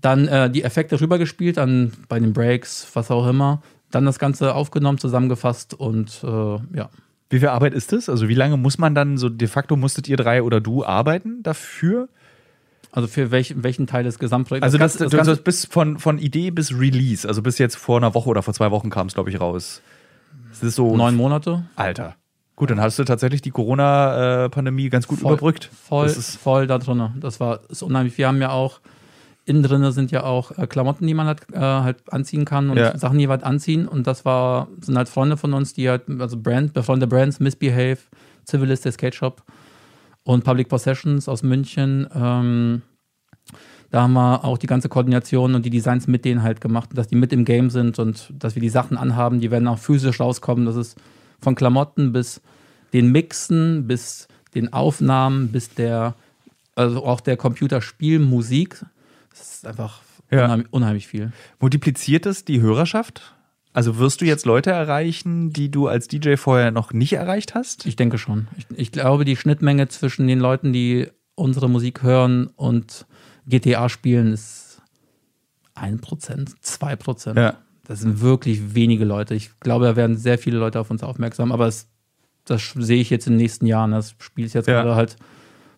[0.00, 3.62] Dann äh, die Effekte rübergespielt an bei den Breaks, was auch immer.
[3.90, 6.28] Dann das Ganze aufgenommen, zusammengefasst und äh,
[6.76, 6.88] ja.
[7.28, 8.08] Wie viel Arbeit ist das?
[8.08, 11.42] Also wie lange muss man dann so de facto musstet ihr drei oder du arbeiten
[11.42, 12.08] dafür?
[12.92, 14.64] Also für welch, welchen Teil des Gesamtprojekts?
[14.64, 17.98] Also das, Ganze- das, das bis von, von Idee bis Release, also bis jetzt vor
[17.98, 19.82] einer Woche oder vor zwei Wochen kam es, glaube ich, raus.
[20.50, 21.64] Das ist so neun Monate.
[21.76, 22.16] Alter.
[22.56, 25.70] Gut, dann hast du tatsächlich die Corona-Pandemie ganz gut Voll- überbrückt.
[25.72, 27.10] Voll, Das ist, voll da drin.
[27.20, 28.18] Das war ist unheimlich.
[28.18, 28.80] Wir haben ja auch
[29.46, 32.76] innen drin sind ja auch äh, Klamotten, die man halt, äh, halt anziehen kann und
[32.76, 32.96] Ja.
[32.98, 33.88] Sachen, die wir halt anziehen.
[33.88, 37.98] Und das war, sind halt Freunde von uns, die halt, also Brand, befreundete Brands, Misbehave,
[38.46, 39.42] Civilist, der Skate Shop
[40.22, 42.06] und Public Possessions aus München.
[42.14, 42.82] Ähm,
[43.90, 47.08] da haben wir auch die ganze Koordination und die Designs mit denen halt gemacht, dass
[47.08, 50.20] die mit im Game sind und dass wir die Sachen anhaben, die werden auch physisch
[50.20, 50.64] rauskommen.
[50.66, 50.96] Das ist
[51.40, 52.40] von Klamotten bis
[52.92, 56.14] den Mixen, bis den Aufnahmen, bis der,
[56.74, 58.84] also auch der Computerspielmusik.
[59.30, 60.00] Das ist einfach
[60.30, 60.44] Ja.
[60.44, 61.32] unheimlich, unheimlich viel.
[61.60, 63.34] Multipliziert es die Hörerschaft?
[63.72, 67.86] Also wirst du jetzt Leute erreichen, die du als DJ vorher noch nicht erreicht hast?
[67.86, 68.48] Ich denke schon.
[68.56, 73.06] Ich, ich glaube, die Schnittmenge zwischen den Leuten, die unsere Musik hören und
[73.50, 74.80] GTA spielen, ist
[75.76, 77.38] 1%, 2%.
[77.38, 77.54] Ja.
[77.86, 79.34] Das sind wirklich wenige Leute.
[79.34, 81.88] Ich glaube, da werden sehr viele Leute auf uns aufmerksam, aber es,
[82.44, 83.90] das sehe ich jetzt in den nächsten Jahren.
[83.90, 84.82] Das Spiel ist jetzt Ja.
[84.82, 85.16] gerade halt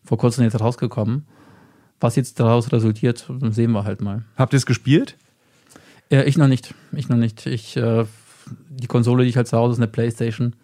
[0.04, 1.26] vor kurzem jetzt rausgekommen.
[2.00, 4.24] Was jetzt daraus resultiert, sehen wir halt mal.
[4.36, 5.16] Habt ihr es gespielt?
[6.10, 6.74] Äh, ich noch nicht.
[6.92, 7.46] Ich noch nicht.
[7.46, 8.04] Ich, äh,
[8.68, 10.54] die Konsole, die ich halt zu Hause ist, eine Playstation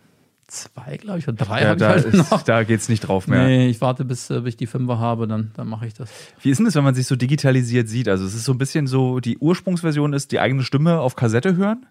[0.49, 2.43] 2, glaube ich, oder 3 Ja, habe ich da, halt noch.
[2.43, 3.45] da geht's nicht drauf mehr.
[3.47, 6.11] Nee, ich warte, bis, äh, bis ich die Fünfer habe, dann, dann mache ich das.
[6.43, 8.09] Wie ist denn das, wenn man sich so digitalisiert sieht?
[8.09, 11.57] Also es ist so ein bisschen so, die Ursprungsversion ist die eigene Stimme auf Kassette
[11.57, 11.87] hören,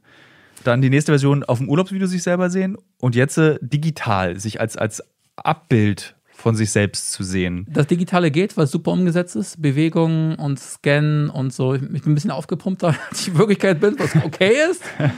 [0.64, 4.60] dann die nächste Version auf dem Urlaubsvideo sich selber sehen und jetzt äh, digital sich
[4.60, 5.04] als, als
[5.36, 7.66] Abbild von sich selbst zu sehen.
[7.70, 9.60] Das Digitale geht, weil es super umgesetzt ist.
[9.62, 11.74] Bewegungen und Scannen und so.
[11.74, 14.84] Ich bin ein bisschen aufgepumpt, da ich in Wirklichkeit bin, was okay ist.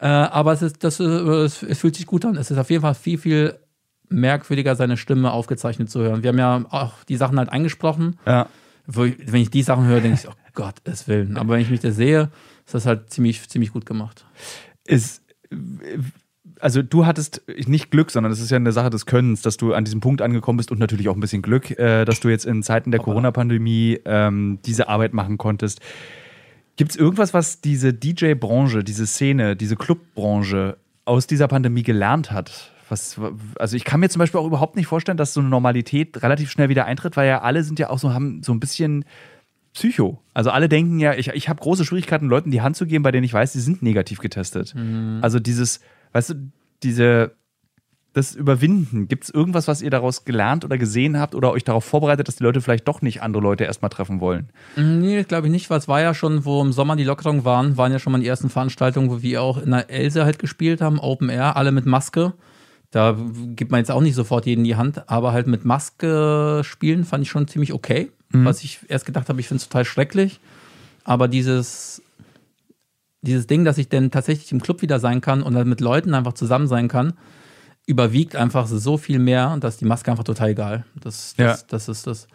[0.00, 2.36] äh, aber es, ist, das, äh, es, es fühlt sich gut an.
[2.36, 3.58] Es ist auf jeden Fall viel, viel
[4.08, 6.22] merkwürdiger, seine Stimme aufgezeichnet zu hören.
[6.22, 8.18] Wir haben ja auch die Sachen halt eingesprochen.
[8.26, 8.48] Ja.
[8.88, 11.36] Ich, wenn ich die Sachen höre, denke ich, oh Gott, es Willen.
[11.36, 12.30] Aber wenn ich mich da sehe,
[12.64, 14.24] ist das halt ziemlich, ziemlich gut gemacht.
[14.84, 15.22] Ist,
[16.60, 19.74] also du hattest nicht Glück, sondern es ist ja eine Sache des Könnens, dass du
[19.74, 22.46] an diesem Punkt angekommen bist und natürlich auch ein bisschen Glück, äh, dass du jetzt
[22.46, 25.80] in Zeiten der Corona-Pandemie ähm, diese Arbeit machen konntest.
[26.76, 32.72] Gibt es irgendwas, was diese DJ-Branche, diese Szene, diese Club-Branche aus dieser Pandemie gelernt hat?
[32.88, 33.20] Was,
[33.58, 36.50] also ich kann mir zum Beispiel auch überhaupt nicht vorstellen, dass so eine Normalität relativ
[36.50, 39.04] schnell wieder eintritt, weil ja alle sind ja auch so, haben so ein bisschen
[39.72, 40.22] Psycho.
[40.34, 43.10] Also alle denken ja, ich, ich habe große Schwierigkeiten, Leuten die Hand zu geben, bei
[43.10, 44.74] denen ich weiß, sie sind negativ getestet.
[45.22, 45.80] Also dieses,
[46.12, 47.34] weißt du, diese,
[48.16, 51.84] das Überwinden, gibt es irgendwas, was ihr daraus gelernt oder gesehen habt oder euch darauf
[51.84, 54.48] vorbereitet, dass die Leute vielleicht doch nicht andere Leute erstmal treffen wollen?
[54.74, 57.76] Nee, glaube ich nicht, weil es war ja schon, wo im Sommer die Lockerungen waren,
[57.76, 60.80] waren ja schon mal die ersten Veranstaltungen, wo wir auch in der Else halt gespielt
[60.80, 62.32] haben, Open Air, alle mit Maske.
[62.90, 63.18] Da
[63.54, 67.22] gibt man jetzt auch nicht sofort jeden die Hand, aber halt mit Maske spielen fand
[67.22, 68.10] ich schon ziemlich okay.
[68.32, 70.40] Was ich erst gedacht habe, ich finde es total schrecklich.
[71.04, 72.02] Aber dieses,
[73.20, 76.14] dieses Ding, dass ich denn tatsächlich im Club wieder sein kann und dann mit Leuten
[76.14, 77.14] einfach zusammen sein kann,
[77.86, 80.84] überwiegt einfach so viel mehr, dass die Maske einfach total egal.
[81.00, 81.66] Das, das, Ja.
[81.68, 82.26] das ist das.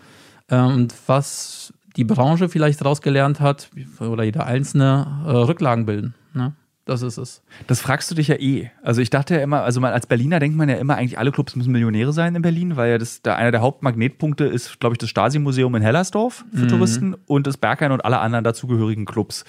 [0.50, 6.16] Ähm, Und was die Branche vielleicht rausgelernt hat, oder jeder Einzelne, äh, Rücklagen bilden.
[6.34, 6.54] Ne?
[6.86, 7.44] Das ist es.
[7.68, 8.72] Das fragst du dich ja eh.
[8.82, 11.32] Also ich dachte ja immer, also mal als Berliner denkt man ja immer, eigentlich alle
[11.32, 14.96] Clubs müssen Millionäre sein in Berlin, weil ja das da einer der Hauptmagnetpunkte ist, glaube
[14.96, 19.46] ich, das Stasi-Museum in Hellersdorf für Touristen und das Berghain und alle anderen dazugehörigen Clubs.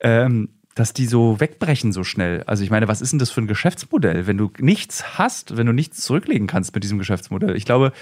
[0.00, 2.44] Ähm, dass die so wegbrechen so schnell.
[2.46, 5.66] Also ich meine, was ist denn das für ein Geschäftsmodell, wenn du nichts hast, wenn
[5.66, 7.56] du nichts zurücklegen kannst mit diesem Geschäftsmodell?
[7.56, 7.92] Ich glaube,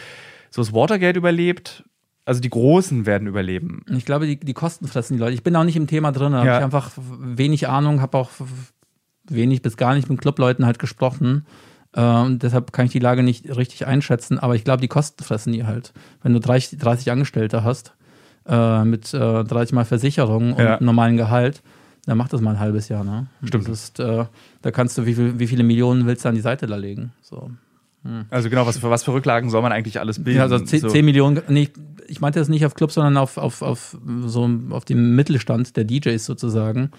[0.50, 1.84] so das Watergate überlebt,
[2.26, 3.82] also die Großen werden überleben.
[3.96, 5.32] Ich glaube, die, die Kosten fressen die Leute.
[5.32, 6.58] Ich bin auch nicht im Thema drin, da habe Ja.
[6.58, 8.30] ich einfach wenig Ahnung, habe auch
[9.28, 11.46] wenig bis gar nicht mit Clubleuten halt gesprochen.
[11.94, 15.24] Äh, und deshalb kann ich die Lage nicht richtig einschätzen, aber ich glaube, die Kosten
[15.24, 15.92] fressen die halt.
[16.22, 17.94] Wenn du 30, 30 Angestellte hast,
[18.46, 20.78] äh, mit äh, 30 Mal Versicherung und Ja.
[20.80, 21.62] normalen Gehalt,
[22.06, 23.04] dann macht das mal ein halbes Jahr.
[23.04, 23.26] Ne?
[23.44, 23.68] Stimmt.
[23.68, 24.24] Ist, äh,
[24.62, 27.12] da kannst du, wie, viel, wie viele Millionen willst du an die Seite da legen?
[27.20, 27.50] So.
[28.30, 30.38] Also genau, was für, was für Rücklagen soll man eigentlich alles bilden?
[30.38, 30.88] Ja, also 10, so.
[30.88, 31.68] 10 Millionen, nee,
[32.06, 35.84] ich meinte das nicht auf Clubs, sondern auf, auf, auf, so, auf dem Mittelstand der
[35.84, 36.90] DJs sozusagen.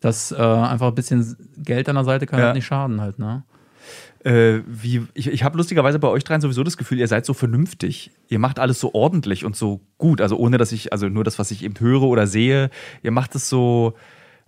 [0.00, 2.46] Dass äh, einfach ein bisschen Geld an der Seite kann Ja.
[2.46, 3.44] halt nicht schaden halt, ne?
[4.24, 7.34] Äh, wie, ich ich habe lustigerweise bei euch dreien sowieso das Gefühl, ihr seid so
[7.34, 8.10] vernünftig.
[8.28, 10.20] Ihr macht alles so ordentlich und so gut.
[10.20, 12.70] Also ohne, dass ich, also nur das, was ich eben höre oder sehe,
[13.02, 13.94] ihr macht es so,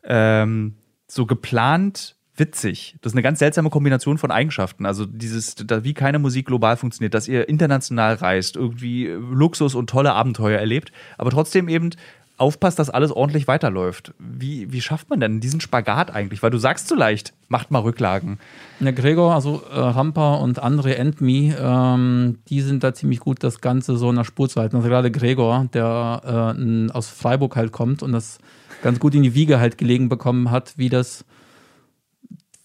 [0.06, 0.74] ähm,
[1.06, 2.96] so geplant witzig.
[3.00, 4.86] Das ist eine ganz seltsame Kombination von Eigenschaften.
[4.86, 10.12] Also dieses, wie keine Musik global funktioniert, dass ihr international reist, irgendwie Luxus und tolle
[10.14, 11.90] Abenteuer erlebt, aber trotzdem eben
[12.36, 14.12] aufpasst, dass alles ordentlich weiterläuft.
[14.18, 16.42] Wie, wie schafft man denn diesen Spagat eigentlich?
[16.42, 18.40] Weil du sagst so leicht, macht mal Rücklagen.
[18.80, 23.60] Der Gregor, also äh, Rampa und André Endme, ähm, die sind da ziemlich gut, das
[23.60, 24.74] Ganze so in der Spur zu halten.
[24.74, 28.38] Also gerade Gregor, der äh, aus Freiburg halt kommt und das
[28.84, 31.24] ganz gut in die Wiege halt gelegen bekommen hat, wie das,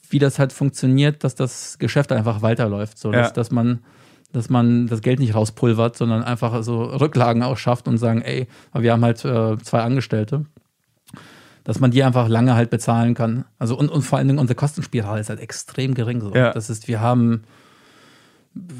[0.10, 2.98] wie das halt funktioniert, dass das Geschäft einfach weiterläuft.
[3.00, 3.34] So, dass, Ja.
[3.34, 3.80] dass man
[4.32, 8.48] dass man das Geld nicht rauspulvert, sondern einfach so Rücklagen auch schafft und sagen, ey,
[8.76, 10.46] wir haben halt äh, zwei Angestellte,
[11.64, 13.46] dass man die einfach lange halt bezahlen kann.
[13.58, 16.22] Also und, und vor allen Dingen unsere Kostenspirale ist halt extrem gering.
[16.22, 16.32] So.
[16.36, 16.52] Ja.
[16.54, 17.42] Das ist, wir haben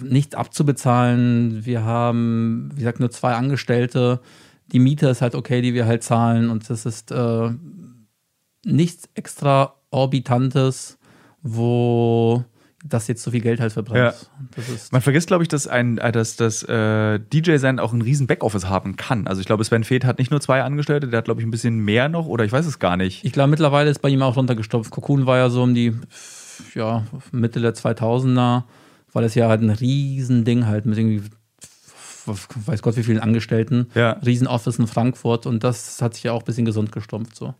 [0.04, 4.20] nichts abzubezahlen, wir haben, wie gesagt, nur zwei Angestellte.
[4.72, 7.50] Die Miete ist halt okay, die wir halt zahlen und das ist äh,
[8.66, 10.98] nichts extraorbitantes,
[11.42, 12.44] wo
[12.86, 14.16] das jetzt so viel Geld halt verbrennt.
[14.56, 14.64] Ja.
[14.92, 18.70] Man vergisst, glaube ich, dass ein, äh, dass das äh, DJ-Sein auch ein riesen Backoffice
[18.70, 19.28] haben kann.
[19.28, 21.52] Also ich glaube, Sven Feth hat nicht nur zwei Angestellte, der hat, glaube ich, ein
[21.52, 23.26] bisschen mehr noch oder ich weiß es gar nicht.
[23.26, 24.92] Ich glaube, mittlerweile ist bei ihm auch runtergestopft.
[24.92, 25.94] Cocoon war ja so um die
[26.74, 28.64] ja, Mitte der 2000er,
[29.12, 31.24] war das ja halt ein Riesending halt mit irgendwie,
[32.28, 33.88] weiß Gott wie vielen Angestellten.
[33.96, 34.14] Ja.
[34.26, 37.54] Riesenoffice in Frankfurt und das hat sich ja auch ein bisschen gesund gestumpft so.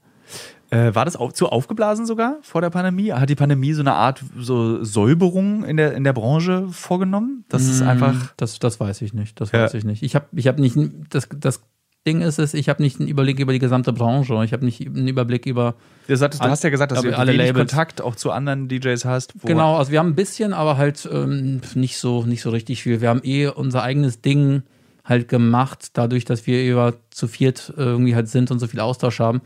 [0.70, 3.12] Äh, war das auch zu aufgeblasen sogar vor der Pandemie?
[3.12, 7.46] Hat die Pandemie so eine Art so Säuberung in der, in der Branche vorgenommen?
[7.50, 8.34] Das ist Mm, einfach.
[8.38, 9.42] Das, das weiß ich nicht.
[9.42, 9.64] Das Ja.
[9.64, 10.04] weiß ich nicht.
[10.04, 10.78] Ich habe ich hab nicht.
[11.10, 11.64] Das, das
[12.10, 14.42] Ding ist es, ich habe nicht einen Überblick über die gesamte Branche.
[14.44, 15.76] Ich habe nicht einen Überblick über.
[16.08, 17.70] Du, sagtest, du hast ja gesagt, dass du alle Labels.
[17.70, 19.34] Kontakt auch zu anderen DJs hast.
[19.44, 23.00] Genau, also wir haben ein bisschen, aber halt ähm, nicht, so, nicht so richtig viel.
[23.00, 24.64] Wir haben eh unser eigenes Ding
[25.06, 29.20] halt gemacht, dadurch, dass wir über zu viert irgendwie halt sind und so viel Austausch
[29.20, 29.42] haben.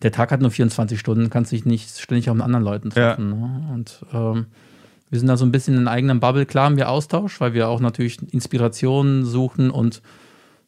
[0.00, 3.28] Der Tag hat nur 24 Stunden, kannst dich nicht ständig auch mit anderen Leuten treffen.
[3.30, 3.74] Ne?
[3.74, 4.46] Und ähm,
[5.10, 6.46] wir sind da so ein bisschen in einer eigenen Bubble.
[6.46, 10.00] Klar haben wir Austausch, weil wir auch natürlich Inspirationen suchen und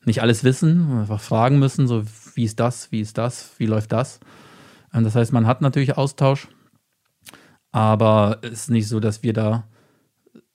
[0.06, 2.02] nicht alles wissen, einfach fragen müssen, so
[2.34, 4.20] wie ist das, wie ist das, wie läuft das.
[4.92, 6.48] Ähm, Das heißt, man hat natürlich Austausch,
[7.72, 9.64] aber es ist nicht so, dass wir da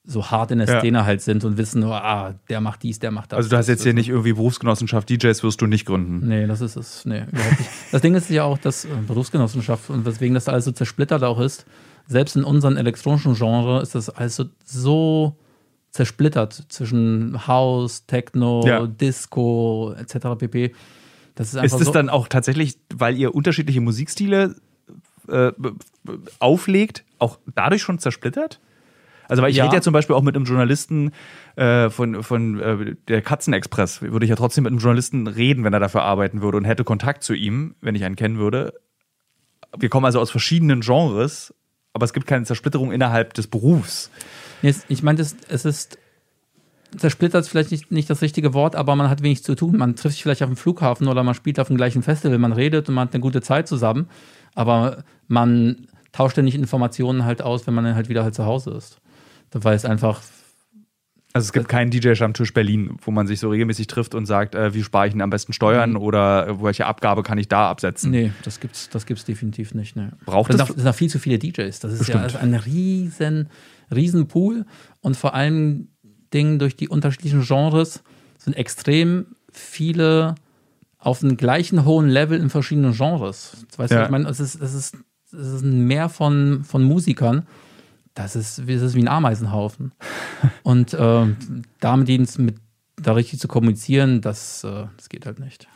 [0.02, 0.78] so hart in der Ja.
[0.80, 3.36] Szene halt sind und wissen, oh, ah, der macht dies, der macht das.
[3.38, 6.26] Also du hast jetzt hier nicht irgendwie Berufsgenossenschaft DJs wirst du nicht gründen.
[6.26, 7.04] Nee, das ist es.
[7.04, 7.70] Nee, überhaupt nicht.
[7.92, 11.38] Das Ding ist ja auch, dass äh, Berufsgenossenschaft und weswegen das alles so zersplittert auch
[11.38, 11.64] ist,
[12.06, 15.36] selbst in unserem elektronischen Genre ist das alles so, so
[15.90, 18.86] zersplittert zwischen House, Techno, Ja.
[18.86, 20.38] Disco etc.
[20.38, 20.72] pp.
[21.34, 24.56] Das ist Ist es so, dann auch tatsächlich, weil ihr unterschiedliche Musikstile
[25.28, 25.52] äh,
[26.38, 28.60] auflegt, auch dadurch schon zersplittert?
[29.28, 29.64] Also, weil ich Ja.
[29.64, 31.12] rede ja zum Beispiel auch mit einem Journalisten
[31.54, 34.02] äh, von, von äh, der Katzenexpress.
[34.02, 36.82] Würde ich ja trotzdem mit einem Journalisten reden, wenn er dafür arbeiten würde und hätte
[36.82, 38.74] Kontakt zu ihm, wenn ich einen kennen würde.
[39.78, 41.54] Wir kommen also aus verschiedenen Genres,
[41.92, 44.10] aber es gibt keine Zersplitterung innerhalb des Berufs.
[44.62, 45.98] Es- ich meine, es, ist
[46.96, 49.76] zersplittert ist vielleicht nicht, nicht das richtige Wort, aber man hat wenig zu tun.
[49.76, 52.52] Man trifft sich vielleicht auf dem Flughafen oder man spielt auf dem gleichen Festival, man
[52.52, 54.08] redet und man hat eine gute Zeit zusammen,
[54.54, 58.44] aber man tauscht ja nicht Informationen halt aus, wenn man dann halt wieder halt zu
[58.44, 58.98] Hause ist.
[59.52, 60.20] Weil es einfach,
[61.32, 64.74] Also es gibt keinen DJ-Stammtisch Berlin, wo man sich so regelmäßig trifft und sagt, äh,
[64.74, 68.10] wie spare ich denn am besten Steuern oder äh, welche Abgabe kann ich da absetzen.
[68.10, 69.94] nee, das gibt's, das gibt's definitiv nicht.
[69.94, 70.08] Nee.
[70.26, 71.78] Braucht das es- sind auch viel zu viele DJs.
[71.78, 72.32] Das ist Bestimmt.
[72.32, 73.48] ja ein riesen,
[73.94, 74.66] riesen Pool
[75.00, 75.88] und vor allen
[76.32, 78.02] Dingen durch die unterschiedlichen Genres
[78.38, 80.34] sind extrem viele
[80.98, 83.66] auf einem gleichen hohen Level in verschiedenen Genres.
[83.76, 84.00] Weißt Ja.
[84.00, 84.96] du, ich meine, es ist, es ist,
[85.32, 87.46] es ist ein Meer von, von Musikern.
[88.14, 89.92] Das ist, das ist wie ein Ameisenhaufen.
[90.62, 91.36] und ähm,
[91.80, 92.56] damit die mit
[92.96, 95.68] da richtig zu kommunizieren, das, äh, das geht halt nicht.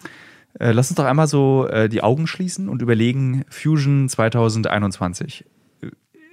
[0.61, 5.45] Äh, lass uns doch einmal so äh, die Augen schließen und überlegen, Fusion 2021.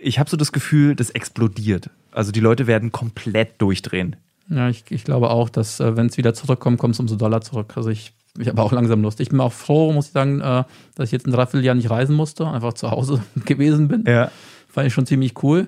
[0.01, 1.89] Ich habe so das Gefühl, das explodiert.
[2.11, 4.15] Also die Leute werden komplett durchdrehen.
[4.49, 7.41] Ja, ich, ich glaube auch, dass äh, wenn es wieder zurückkommt, kommt es umso Dollar
[7.41, 7.73] zurück.
[7.75, 9.19] Also ich, ich habe auch langsam Lust.
[9.19, 10.63] Ich bin auch froh, muss ich sagen, äh,
[10.95, 14.03] dass ich jetzt ein Dreivierteljahr nicht reisen musste, einfach zu Hause gewesen bin.
[14.05, 14.31] Ja.
[14.67, 15.67] Fand ich schon ziemlich cool.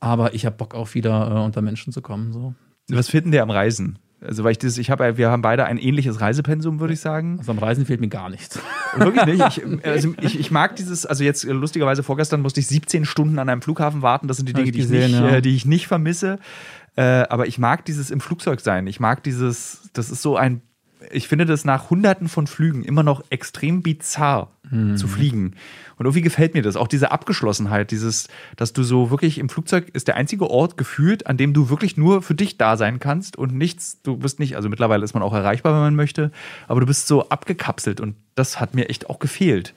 [0.00, 2.32] Aber ich habe Bock auch wieder äh, unter Menschen zu kommen.
[2.32, 2.54] So.
[2.88, 3.98] Was finden der am Reisen?
[4.20, 7.36] Also weil ich das, ich habe, wir haben beide ein ähnliches Reisepensum, würde ich sagen.
[7.38, 8.58] Also am Reisen fehlt mir gar nichts.
[8.96, 9.58] Wirklich nicht.
[9.58, 13.48] Ich, also ich, ich mag dieses, also jetzt lustigerweise vorgestern musste ich 17 Stunden an
[13.48, 14.26] einem Flughafen warten.
[14.26, 15.28] Das sind die Dinge, ich die, ich nicht, ja.
[15.28, 16.40] äh, die ich nicht vermisse.
[16.96, 18.88] Äh, aber ich mag dieses im Flugzeug sein.
[18.88, 20.62] Ich mag dieses, das ist so ein,
[21.10, 24.96] ich finde das nach hunderten von Flügen immer noch extrem bizarr Mhm.
[24.98, 25.54] zu fliegen.
[25.96, 26.76] Und irgendwie gefällt mir das.
[26.76, 31.26] Auch diese Abgeschlossenheit, dieses, dass du so wirklich im Flugzeug ist der einzige Ort gefühlt,
[31.26, 34.56] an dem du wirklich nur für dich da sein kannst und nichts, du bist nicht,
[34.56, 36.30] also mittlerweile ist man auch erreichbar, wenn man möchte,
[36.66, 39.74] aber du bist so abgekapselt und das hat mir echt auch gefehlt.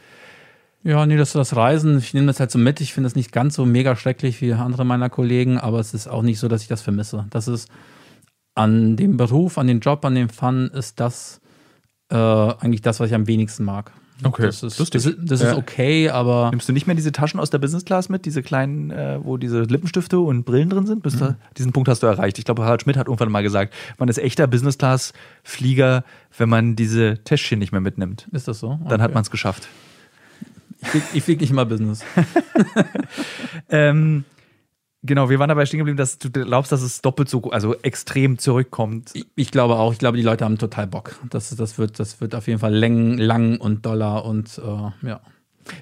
[0.84, 2.82] Ja, nee, das, das Reisen, ich nehme das halt so mit.
[2.82, 6.08] Ich finde das nicht ganz so mega schrecklich wie andere meiner Kollegen, aber es ist
[6.08, 7.28] auch nicht so, dass ich das vermisse.
[7.30, 7.70] Das ist
[8.56, 11.40] an dem Beruf, an dem Job, an dem Fun ist das
[12.12, 13.92] äh, eigentlich das, was ich am wenigsten mag.
[14.24, 15.02] Okay, das ist, lustig.
[15.02, 15.52] das ist, das Ja.
[15.52, 18.44] ist okay, aber Nimmst du nicht mehr diese Taschen aus der Business Class mit, diese
[18.44, 21.02] kleinen, äh, wo diese Lippenstifte und Brillen drin sind?
[21.02, 22.38] Bist du, diesen Punkt hast du erreicht.
[22.38, 26.04] Ich glaube, Harald Schmidt hat irgendwann mal gesagt, man ist echter Business Class Flieger,
[26.38, 28.28] wenn man diese Täschchen nicht mehr mitnimmt.
[28.32, 28.80] ist das so?
[28.88, 29.14] Dann hat Okay.
[29.16, 29.68] man es geschafft.
[30.82, 32.04] Ich fliege flieg nicht immer Business.
[33.70, 34.26] Ähm,
[35.04, 38.38] Genau, wir waren dabei stehen geblieben, dass du glaubst, dass es doppelt so, also extrem
[38.38, 39.10] zurückkommt.
[39.14, 39.94] Ich, ich glaube auch.
[39.94, 41.16] Ich glaube, die Leute haben total Bock.
[41.30, 45.22] Das, das, wird, das wird auf jeden Fall lang, lang und doller und äh, ja.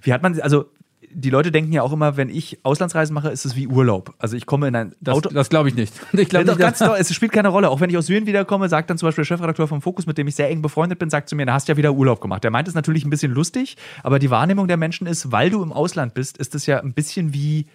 [0.04, 0.66] Wie hat man, also
[1.12, 4.14] die Leute denken ja auch immer, wenn ich Auslandsreisen mache, ist es wie Urlaub.
[4.20, 5.30] Also ich komme in ein Das, Auto.
[5.30, 5.94] das glaube ich nicht.
[6.14, 7.70] Ich glaube Doch, nicht, ganz es spielt keine Rolle.
[7.70, 10.18] Auch wenn ich aus Syrien wiederkomme, sagt dann zum Beispiel der Chefredakteur vom Fokus, mit
[10.18, 12.44] dem ich sehr eng befreundet bin, sagt zu mir, na, hast ja wieder Urlaub gemacht.
[12.44, 15.64] Der meint es natürlich ein bisschen lustig, aber die Wahrnehmung der Menschen ist, weil du
[15.64, 17.66] im Ausland bist, ist es ja ein bisschen wie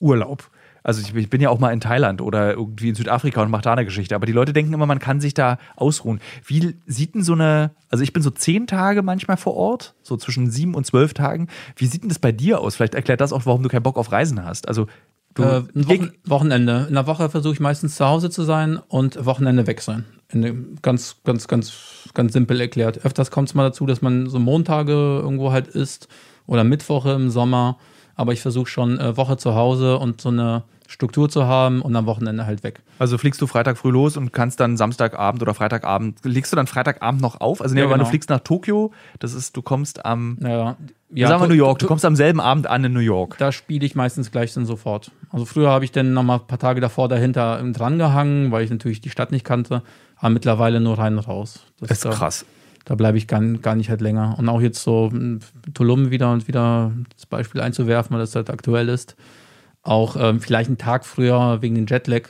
[0.00, 0.50] Urlaub.
[0.84, 3.72] Also ich, bin ja auch mal in Thailand oder irgendwie in Südafrika und mache da
[3.72, 4.14] eine Geschichte.
[4.14, 6.20] Aber die Leute denken immer, man kann sich da ausruhen.
[6.44, 10.18] Wie sieht denn so eine, also ich bin so zehn Tage manchmal vor Ort, so
[10.18, 11.48] zwischen sieben und zwölf Tagen.
[11.76, 12.76] Wie sieht denn das bei dir aus?
[12.76, 14.68] Vielleicht erklärt das auch, warum du keinen Bock auf Reisen hast.
[14.68, 14.86] Also
[15.32, 16.84] du, Äh, ein Wochen Wochenende.
[16.86, 20.04] In der Woche versuche ich meistens zu Hause zu sein und Wochenende weg sein.
[20.82, 21.72] Ganz, ganz, ganz,
[22.12, 23.06] ganz simpel erklärt.
[23.06, 26.08] Öfters kommt es mal dazu, dass man so Montage irgendwo halt isst
[26.46, 27.78] oder Mittwoche im Sommer.
[28.16, 31.96] Aber ich versuche schon äh, Woche zu Hause und so eine Struktur zu haben und
[31.96, 32.82] am Wochenende halt weg.
[32.98, 36.66] Also fliegst du Freitag früh los und kannst dann Samstagabend oder Freitagabend, legst du dann
[36.66, 37.62] Freitagabend noch auf?
[37.62, 38.10] Also nehmen Ja, mal, du genau.
[38.10, 40.76] fliegst nach Tokio, das ist, du kommst am, Ja,
[41.10, 43.36] ja, sagen wir New York, du kommst am selben Abend an in New York.
[43.38, 45.10] Da spiele ich meistens gleich dann sofort.
[45.30, 48.62] Also früher habe ich dann noch mal ein paar Tage davor dahinter dran gehangen, weil
[48.64, 49.82] ich natürlich die Stadt nicht kannte.
[50.18, 51.64] Aber mittlerweile nur rein und raus.
[51.80, 52.44] Das Das ist da- krass.
[52.86, 54.34] Da bleibe ich gar, gar nicht halt länger.
[54.38, 55.40] Und auch jetzt so mh,
[55.72, 59.16] Tulum wieder und wieder das Beispiel einzuwerfen, weil das halt aktuell ist.
[59.82, 62.22] Auch ähm, vielleicht einen Tag früher wegen den Jetlag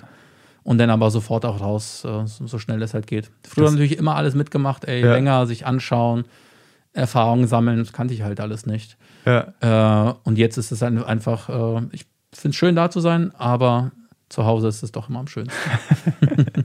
[0.62, 3.31] und dann aber sofort auch raus, äh, so, schnell es halt geht.
[3.47, 5.12] Früher Das- natürlich immer alles mitgemacht, ey, Ja.
[5.12, 6.25] länger sich anschauen,
[6.93, 8.97] Erfahrungen sammeln, das kannte ich halt alles nicht.
[9.27, 10.09] Ja.
[10.11, 13.33] Äh, und jetzt ist es ein- einfach, äh, ich finde es schön da zu sein,
[13.37, 13.90] aber
[14.29, 15.57] zu Hause ist es doch immer am schönsten.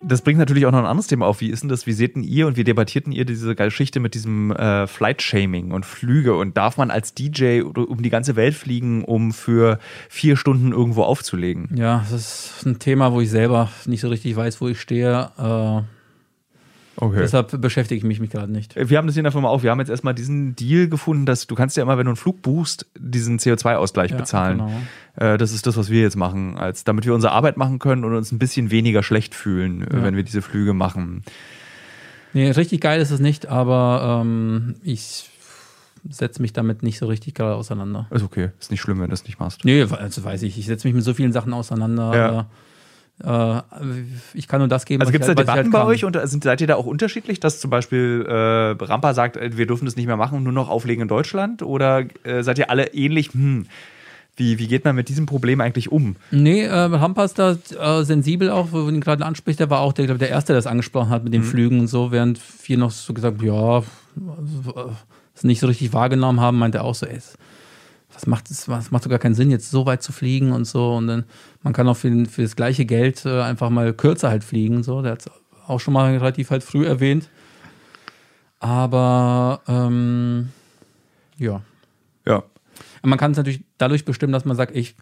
[0.00, 1.40] Das bringt natürlich auch noch ein anderes Thema auf.
[1.40, 1.86] Wie ist denn das?
[1.86, 5.84] Wie seht denn ihr und wie debattierten ihr diese Geschichte mit diesem äh, Flight-Shaming und
[5.84, 6.36] Flüge?
[6.36, 11.02] Und darf man als DJ um die ganze Welt fliegen, um für vier Stunden irgendwo
[11.02, 11.68] aufzulegen?
[11.74, 15.30] Ja, das ist ein Thema, wo ich selber nicht so richtig weiß, wo ich stehe.
[15.36, 15.82] Äh,
[17.00, 17.20] Okay.
[17.20, 18.74] Deshalb beschäftige ich mich, mich gerade nicht.
[18.74, 19.62] Wir haben das hier in der Firma auch.
[19.62, 22.16] Wir haben jetzt erstmal diesen Deal gefunden, dass du kannst ja immer, wenn du einen
[22.16, 24.58] Flug buchst, diesen CO2-Ausgleich Ja, bezahlen.
[24.58, 24.72] genau.
[25.20, 28.04] Äh, das ist das, was wir jetzt machen, als damit wir unsere Arbeit machen können
[28.04, 30.02] und uns ein bisschen weniger schlecht fühlen, äh, Ja.
[30.04, 31.22] wenn wir diese Flüge machen.
[32.34, 35.28] Nee, richtig geil ist es nicht, aber ähm, ich
[36.08, 38.06] setze mich damit nicht so richtig gerade auseinander.
[38.10, 39.64] Ist okay, ist nicht schlimm, wenn du das nicht machst.
[39.64, 42.48] Nee, also weiß ich, ich setze mich mit so vielen Sachen auseinander.
[43.24, 43.58] Ja.
[43.58, 43.62] Äh,
[44.34, 46.16] ich kann nur das geben, Also gibt es da halt- Debatten halt bei euch und
[46.28, 49.86] sind, seid ihr da auch unterschiedlich, dass zum Beispiel äh, Rampa sagt, äh, wir dürfen
[49.86, 51.62] das nicht mehr machen, nur noch auflegen in Deutschland?
[51.62, 53.32] Oder äh, seid ihr alle ähnlich?
[53.32, 53.66] Hm,
[54.38, 56.16] wie, wie geht man mit diesem Problem eigentlich um?
[56.30, 59.92] Nee, äh, Hampa ist da äh, sensibel auch, wo ihn gerade ansprichst, der war auch
[59.92, 61.36] der, glaub, der Erste, der das angesprochen hat mit Mhm.
[61.38, 63.82] den Flügen und so, während wir noch so gesagt, ja,
[65.34, 67.18] es nicht so richtig wahrgenommen haben, meinte er auch so, ey,
[68.14, 70.64] was macht es, was macht so gar keinen Sinn, jetzt so weit zu fliegen und
[70.64, 70.94] so.
[70.94, 71.24] Und dann,
[71.62, 74.82] man kann auch für, für das gleiche Geld äh, einfach mal kürzer halt fliegen.
[74.82, 75.30] So, der hat es
[75.68, 77.28] auch schon mal relativ halt früh erwähnt.
[78.60, 80.48] Aber ähm,
[81.36, 81.60] ja.
[82.26, 82.42] Ja.
[83.08, 84.94] Man kann es natürlich dadurch bestimmen, dass man sagt, ich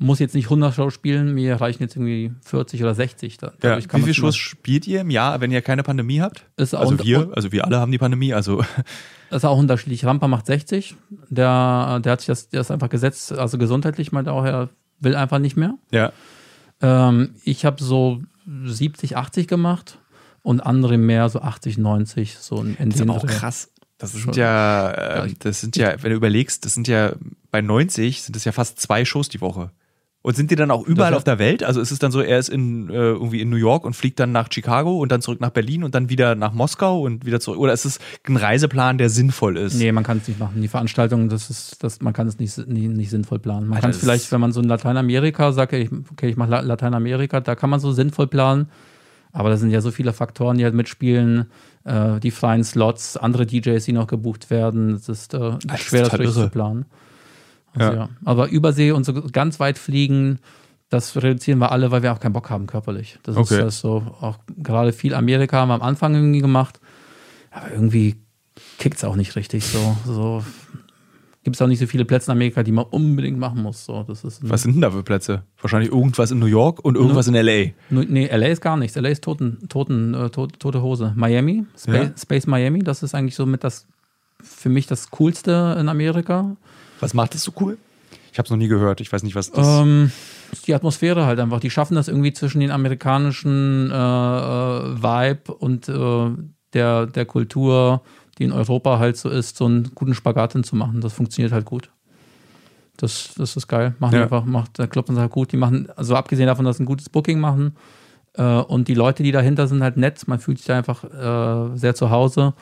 [0.00, 3.36] muss jetzt nicht 100 Shows spielen, mir reichen jetzt irgendwie 40 oder 60.
[3.38, 3.52] Da- ja.
[3.58, 6.46] Dadurch kann Wie viele Shows spielt ihr im Jahr, wenn ihr keine Pandemie habt?
[6.56, 8.62] Also wir, also wir alle haben die Pandemie, also
[9.30, 10.04] Das ist auch unterschiedlich.
[10.06, 10.94] Rampa macht 60.
[11.28, 14.70] Der, der hat sich das, der ist einfach gesetzt, also gesundheitlich meint er auch, er
[15.00, 15.74] will einfach nicht mehr.
[15.90, 16.12] ja.
[16.80, 18.22] Ähm, ich habe so
[18.64, 19.98] 70, 80 gemacht
[20.42, 22.38] und andere mehr so 80, 90.
[22.38, 23.72] So in, in Das ist aber auch krass.
[23.98, 27.12] Das sind ja, äh, das sind ja, wenn du überlegst, das sind ja
[27.50, 29.70] bei 90 sind das ja fast zwei Shows die Woche.
[30.20, 31.62] Und sind die dann auch überall auf der Welt?
[31.62, 34.18] Also ist es dann so, er ist in, äh, irgendwie in New York und fliegt
[34.20, 37.40] dann nach Chicago und dann zurück nach Berlin und dann wieder nach Moskau und wieder
[37.40, 37.58] zurück?
[37.58, 39.74] Oder ist es ein Reiseplan, der sinnvoll ist?
[39.74, 40.60] Nee, man kann es nicht machen.
[40.60, 43.68] Die Veranstaltung, das ist, das, man kann es nicht, nicht, nicht sinnvoll planen.
[43.68, 46.50] Man kann es vielleicht, wenn man so in Lateinamerika sagt, okay, ich, okay, ich mache
[46.50, 48.68] La- Lateinamerika, da kann man so sinnvoll planen.
[49.30, 51.46] Aber da sind ja so viele Faktoren, die halt mitspielen.
[51.88, 54.94] Äh, die freien Slots, andere DJs, die noch gebucht werden.
[54.94, 56.32] Es ist äh, schwer, das irre.
[56.32, 56.84] zu planen.
[57.74, 57.98] Also, Ja.
[57.98, 58.08] ja.
[58.24, 60.38] Aber Übersee und so ganz weit fliegen,
[60.90, 63.18] das reduzieren wir alle, weil wir auch keinen Bock haben körperlich.
[63.22, 63.54] Das Okay.
[63.54, 64.02] ist das so.
[64.20, 66.80] Auch gerade viel Amerika haben wir am Anfang irgendwie gemacht.
[67.50, 68.16] Aber irgendwie
[68.78, 69.96] kickt es auch nicht richtig so.
[70.06, 70.44] so
[71.48, 73.86] Gibt es auch nicht so viele Plätze in Amerika, die man unbedingt machen muss.
[73.86, 75.44] So, das ist Was sind denn da für Plätze?
[75.62, 77.70] Wahrscheinlich irgendwas in New York und irgendwas in LA.
[77.88, 78.96] Nee, LA ist gar nichts.
[78.98, 81.14] LA ist toten, toten, äh, tot, tote Hose.
[81.16, 82.10] Miami, Spa Ja.
[82.20, 83.86] Space Miami, das ist eigentlich so mit das
[84.42, 86.54] für mich das Coolste in Amerika.
[87.00, 87.78] Was macht das so cool?
[88.30, 89.00] Ich habe es noch nie gehört.
[89.00, 90.12] Ich weiß nicht, was das Ähm,
[90.52, 91.60] ist die Atmosphäre halt einfach.
[91.60, 96.30] Die schaffen das irgendwie zwischen den amerikanischen äh, äh, Vibe und äh,
[96.74, 98.02] der, der Kultur,
[98.38, 101.00] die in Europa halt so ist, so einen guten Spagat hinzumachen.
[101.00, 101.90] Das funktioniert halt gut.
[102.96, 103.94] Das, das ist geil.
[103.98, 104.22] Machen Ja.
[104.24, 105.52] einfach, macht der Club uns halt gut.
[105.52, 107.76] Die machen, also abgesehen davon, dass sie ein gutes Booking machen
[108.34, 110.26] äh, und die Leute, die dahinter sind, halt nett.
[110.26, 112.54] Man fühlt sich da einfach äh, sehr zu Hause.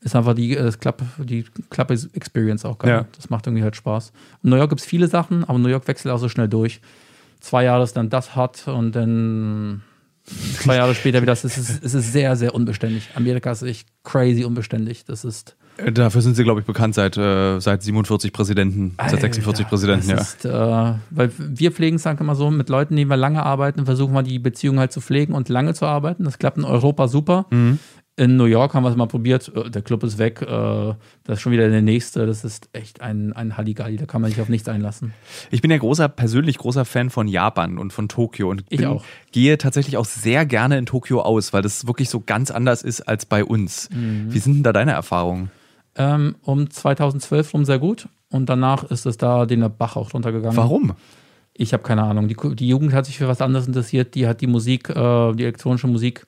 [0.00, 2.90] Ist einfach die, äh, Club, die Club Experience auch geil.
[2.90, 3.06] Ja.
[3.16, 4.12] Das macht irgendwie halt Spaß.
[4.42, 6.80] In New York gibt es viele Sachen, aber New York wechselt auch so schnell durch.
[7.40, 9.82] Zwei Jahre ist dann das hot und dann
[10.24, 11.32] zwei Jahre später wieder.
[11.32, 13.10] Es ist, es ist sehr, sehr unbeständig.
[13.14, 15.04] Amerika ist echt crazy unbeständig.
[15.04, 15.56] Das ist.
[15.76, 19.68] Äh, Dafür sind sie, glaube ich, bekannt seit, äh, seit 47 Präsidenten, seit 46 Alter,
[19.68, 20.16] Präsidenten, ja.
[20.16, 20.50] Ist, äh,
[21.10, 24.22] weil wir pflegen es halt immer so, mit Leuten, die wir lange arbeiten, versuchen wir
[24.22, 26.24] die Beziehung halt zu pflegen und lange zu arbeiten.
[26.24, 27.46] Das klappt in Europa super.
[27.50, 27.78] Mhm.
[28.16, 31.38] In New York haben wir es mal probiert, äh, der Club ist weg, äh, das
[31.38, 32.26] ist schon wieder der nächste.
[32.26, 35.12] Das ist echt ein, ein Halligalli, da kann man sich auf nichts einlassen.
[35.50, 38.86] Ich bin ja großer, persönlich großer Fan von Japan und von Tokio und Ich bin,
[38.86, 39.04] auch.
[39.32, 43.00] gehe tatsächlich auch sehr gerne in Tokio aus, weil das wirklich so ganz anders ist
[43.00, 43.88] als bei uns.
[43.90, 44.32] Mhm.
[44.32, 45.50] Wie sind denn da deine Erfahrungen?
[45.96, 50.56] Ähm, um 2012 rum sehr gut und danach ist es da den Bach auch runtergegangen.
[50.56, 50.92] Warum?
[51.52, 52.28] Ich habe keine Ahnung.
[52.28, 54.14] Die, die Jugend hat sich für was anderes interessiert.
[54.16, 56.26] Die hat die Musik, äh, die elektronische Musik,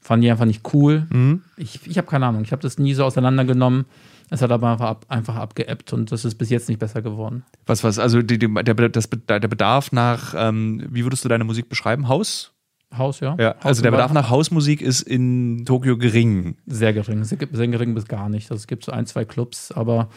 [0.00, 1.06] fand die einfach nicht cool.
[1.10, 1.42] Mhm.
[1.56, 2.42] Ich, ich habe keine Ahnung.
[2.42, 3.84] Ich habe das nie so auseinandergenommen.
[4.30, 7.44] Es hat aber einfach, ab, einfach abgeebbt und das ist bis jetzt nicht besser geworden.
[7.66, 11.44] Was, was, also die, die, der, das, der Bedarf nach, ähm, wie würdest du deine
[11.44, 12.08] Musik beschreiben?
[12.08, 12.52] Haus?
[12.96, 13.36] Haus, ja.
[13.38, 16.56] Ja, Haus also der Bedarf nach Hausmusik ist in Tokio gering.
[16.66, 17.24] Sehr gering.
[17.24, 18.50] Sehr, sehr gering bis gar nicht.
[18.50, 20.08] Also es gibt so ein, zwei Clubs, aber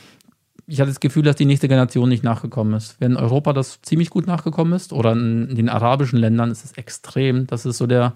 [0.67, 2.95] ich hatte das Gefühl, dass die nächste Generation nicht nachgekommen ist.
[2.99, 6.73] Wenn Europa das ziemlich gut nachgekommen ist oder in, in den arabischen Ländern ist es
[6.73, 7.47] extrem.
[7.47, 8.13] Das ist so der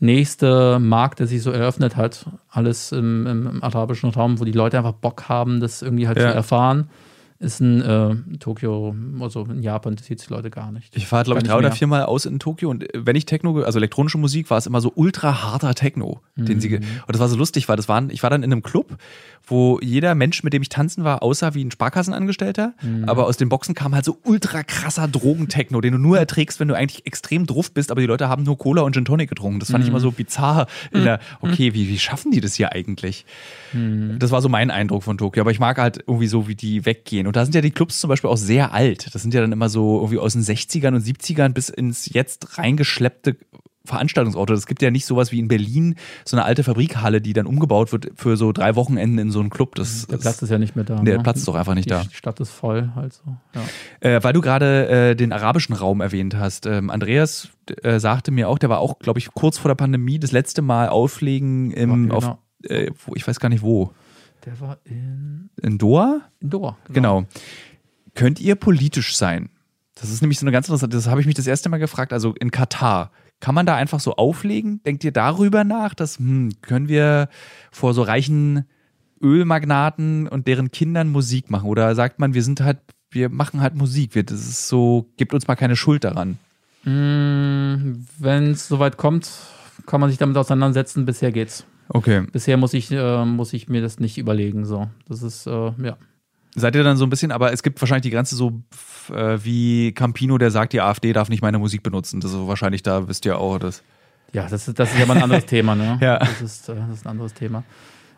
[0.00, 2.26] nächste Markt, der sich so eröffnet hat.
[2.48, 6.30] Alles im, im, arabischen Raum, wo die Leute einfach Bock haben, das irgendwie halt Ja.
[6.30, 6.88] zu erfahren.
[7.40, 10.96] Ist in äh, Tokio, also in Japan, das sieht die Leute gar nicht.
[10.96, 11.72] Ich war, glaube ich, drei oder mehr.
[11.76, 14.80] viermal aus in Tokio und äh, wenn ich Techno, also elektronische Musik, war es immer
[14.80, 16.74] so ultra harter Techno, den sie, Mhm.
[16.82, 16.84] und
[17.14, 18.96] das war so lustig, weil das waren, ich war dann in einem Club,
[19.48, 23.04] wo jeder Mensch, mit dem ich tanzen war, aussah wie ein Sparkassenangestellter, Mhm.
[23.08, 26.68] aber aus den Boxen kam halt so ultra krasser Drogentechno, den du nur erträgst, wenn
[26.68, 29.60] du eigentlich extrem druff bist, aber die Leute haben nur Cola und Gin Tonic getrunken.
[29.60, 30.02] Das fand ich immer Mhm.
[30.02, 30.66] so bizarr.
[30.92, 33.24] In der, okay, wie, wie schaffen die das hier eigentlich?
[33.72, 34.18] Mhm.
[34.18, 36.84] Das war so mein Eindruck von Tokio, aber ich mag halt irgendwie so, wie die
[36.86, 39.14] weggehen Und da sind ja die Clubs zum Beispiel auch sehr alt.
[39.14, 42.58] Das sind ja dann immer so irgendwie aus den 60ern und 70ern bis ins jetzt
[42.58, 43.36] reingeschleppte
[43.88, 44.52] Veranstaltungsorte.
[44.54, 47.92] Es gibt ja nicht sowas wie in Berlin, so eine alte Fabrikhalle, die dann umgebaut
[47.92, 49.74] wird für so drei Wochenenden in so einen Club.
[49.74, 50.96] Das der Platz ist ja nicht mehr da.
[50.96, 51.22] Der ne?
[51.22, 52.04] Platz ist doch einfach nicht die da.
[52.04, 53.36] Die Stadt ist voll, halt so.
[53.54, 54.16] Ja.
[54.16, 56.66] Äh, weil du gerade äh, den arabischen Raum erwähnt hast.
[56.66, 57.48] Ähm, Andreas
[57.82, 60.62] äh, sagte mir auch, der war auch, glaube ich, kurz vor der Pandemie das letzte
[60.62, 62.14] Mal auflegen im, genau.
[62.14, 63.92] auf, äh, wo, ich weiß gar nicht wo.
[64.44, 66.20] Der war in, in Doha?
[66.40, 67.20] In Doha, genau.
[67.20, 67.28] genau.
[68.14, 69.50] Könnt ihr politisch sein?
[70.00, 72.12] Das ist nämlich so eine ganz interessante, das habe ich mich das erste Mal gefragt,
[72.12, 73.10] also in Katar.
[73.40, 74.82] Kann man da einfach so auflegen?
[74.84, 77.28] Denkt ihr darüber nach, dass hm, können wir
[77.70, 78.64] vor so reichen
[79.22, 81.68] Ölmagnaten und deren Kindern Musik machen?
[81.68, 82.78] Oder sagt man, wir sind halt,
[83.10, 86.38] wir machen halt Musik, wir, das ist so, gibt uns mal keine Schuld daran?
[86.84, 89.30] Mm, Wenn es soweit kommt,
[89.86, 91.04] kann man sich damit auseinandersetzen.
[91.04, 91.64] Bisher geht's.
[91.88, 92.26] Okay.
[92.32, 94.64] Bisher muss ich, äh, muss ich mir das nicht überlegen.
[94.64, 95.96] So, das ist äh, ja.
[96.58, 98.62] Seid ihr dann so ein bisschen, aber es gibt wahrscheinlich die Grenze so
[99.12, 102.20] äh, wie Campino, der sagt, die AfD darf nicht meine Musik benutzen.
[102.20, 103.82] Das ist wahrscheinlich, da wisst ihr auch das.
[104.32, 105.98] Ja, das ist, das ist ja mal ein anderes Thema, ne?
[106.00, 106.18] Ja.
[106.18, 107.64] Das ist, äh, das ist ein anderes Thema.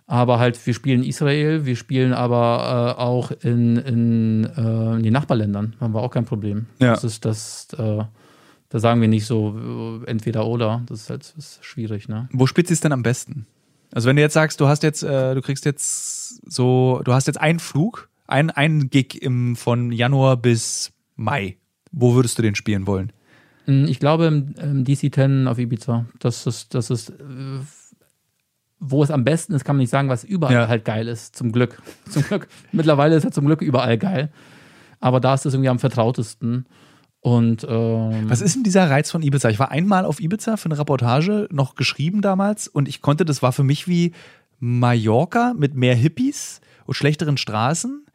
[0.06, 5.12] Aber halt, wir spielen Israel, wir spielen aber äh, auch in, in, äh, in den
[5.12, 5.76] Nachbarländern.
[5.80, 6.66] Haben wir auch kein Problem.
[6.80, 6.94] Ja.
[6.94, 8.02] Das ist das, äh,
[8.70, 10.82] da sagen wir nicht so äh, entweder oder.
[10.86, 12.28] Das ist halt ist schwierig, ne?
[12.32, 13.46] Wo spielt sie es denn am besten?
[13.92, 17.28] Also wenn du jetzt sagst, du hast jetzt, äh, du kriegst jetzt so, du hast
[17.28, 21.56] jetzt einen Flug, ein, ein Gig im, von Januar bis Mai.
[21.92, 23.12] Wo würdest du den spielen wollen?
[23.66, 26.06] Ich glaube im, im DC-10 auf Ibiza.
[26.18, 27.14] Das ist, das ist, äh,
[28.80, 30.68] wo es am besten ist, kann man nicht sagen, was überall Ja.
[30.68, 31.36] halt geil ist.
[31.36, 31.80] Zum Glück.
[32.08, 32.48] Zum Glück.
[32.72, 34.32] Mittlerweile ist er zum Glück überall geil.
[34.98, 36.66] Aber da ist es irgendwie am vertrautesten.
[37.20, 39.50] Und ähm, Was ist denn dieser Reiz von Ibiza?
[39.50, 43.42] Ich war einmal auf Ibiza für eine Reportage, noch geschrieben damals, und ich konnte, das
[43.42, 44.12] war für mich wie
[44.58, 48.06] Mallorca mit mehr Hippies und schlechteren Straßen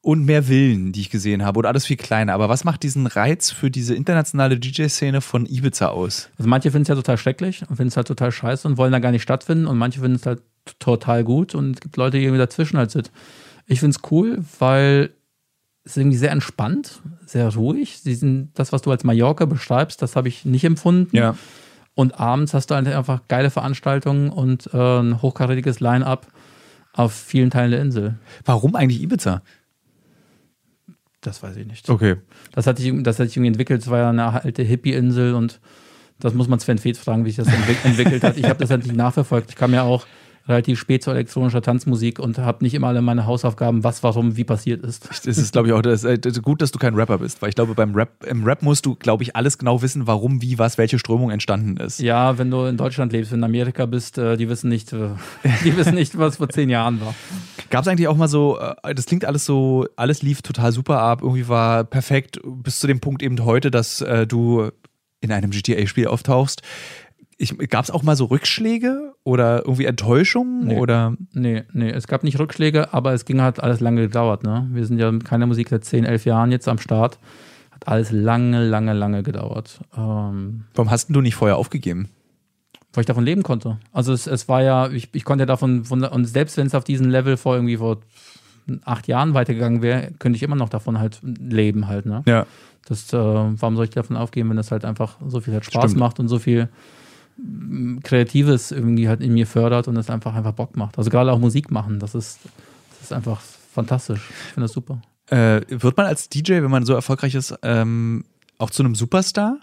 [0.00, 2.32] und mehr Villen, die ich gesehen habe, und alles viel kleiner.
[2.32, 6.30] Aber was macht diesen Reiz für diese internationale DJ-Szene von Ibiza aus?
[6.38, 8.92] Also manche finden es ja total schrecklich und finden es halt total scheiße und wollen
[8.92, 10.42] da gar nicht stattfinden und manche finden es halt
[10.78, 13.10] total gut und es gibt Leute, die irgendwie dazwischen halt sind.
[13.66, 15.10] Ich finde es cool, weil
[15.84, 18.00] es irgendwie sehr entspannt, sehr ruhig.
[18.00, 21.16] Sie sind, das, was du als Mallorca beschreibst, das habe ich nicht empfunden.
[21.94, 26.28] Und abends hast du halt einfach geile Veranstaltungen und äh, ein hochkarätiges Line-up
[26.92, 28.18] auf vielen Teilen der Insel.
[28.44, 29.42] Warum eigentlich Ibiza?
[31.20, 31.88] Das weiß ich nicht.
[31.88, 32.16] Okay.
[32.52, 33.82] Das hat sich, das hat sich irgendwie entwickelt.
[33.82, 35.60] Es war ja eine alte Hippie-Insel und
[36.20, 38.36] das muss man Sven Feth fragen, wie sich das entwick entwickelt hat.
[38.36, 39.50] Ich habe das halt nicht nachverfolgt.
[39.50, 40.06] Ich kam ja auch
[40.48, 44.44] relativ spät zu elektronischer Tanzmusik und habe nicht immer alle meine Hausaufgaben, was, warum, wie
[44.44, 45.08] passiert ist.
[45.08, 47.54] Das ist, glaube ich, auch das, äh, gut, dass du kein Rapper bist, weil ich
[47.54, 50.78] glaube, beim Rap, im Rap musst du, glaube ich, alles genau wissen, warum, wie, was,
[50.78, 52.00] welche Strömung entstanden ist.
[52.00, 55.10] Ja, wenn du in Deutschland lebst, in Amerika bist, äh, die wissen nicht, äh,
[55.64, 57.14] die wissen nicht, was vor zehn Jahren war.
[57.70, 61.00] Gab es eigentlich auch mal so, äh, das klingt alles so, alles lief total super
[61.00, 64.70] ab, irgendwie war perfekt bis zu dem Punkt eben heute, dass du
[65.20, 66.62] in einem GTA-Spiel auftauchst.
[67.68, 70.66] Gab es auch mal so Rückschläge oder irgendwie Enttäuschungen?
[70.66, 70.78] Nee.
[70.78, 71.14] Oder?
[71.32, 74.42] Nee, nee, es gab nicht Rückschläge, aber es ging halt alles lange gedauert.
[74.42, 74.68] Ne?
[74.72, 77.18] Wir sind ja mit keiner Musik seit 10, 11 Jahren jetzt am Start.
[77.70, 79.80] Hat alles lange, lange, lange gedauert.
[79.96, 82.08] Ähm, Warum hast du nicht vorher aufgegeben?
[82.92, 83.78] weil ich davon leben konnte.
[83.92, 86.74] Also es, es war ja, ich, ich konnte ja davon, von, und selbst wenn es
[86.74, 87.98] auf diesem Level vor irgendwie vor
[88.84, 92.06] acht Jahren weitergegangen wäre, könnte ich immer noch davon halt leben halt.
[92.06, 92.22] Ne?
[92.26, 92.46] Ja.
[92.88, 95.90] Das, äh, warum soll ich davon aufgeben, wenn das halt einfach so viel halt Spaß
[95.90, 96.00] Stimmt.
[96.00, 96.68] macht und so viel
[98.02, 100.98] Kreatives irgendwie halt in mir fördert und es einfach einfach Bock macht.
[100.98, 102.40] Also gerade auch Musik machen, das ist,
[102.90, 103.40] das ist einfach
[103.72, 104.20] fantastisch.
[104.30, 105.00] Ich finde das super.
[105.30, 108.24] Äh, wird man als DJ, wenn man so erfolgreich ist, ähm,
[108.58, 109.58] auch zu einem Superstar?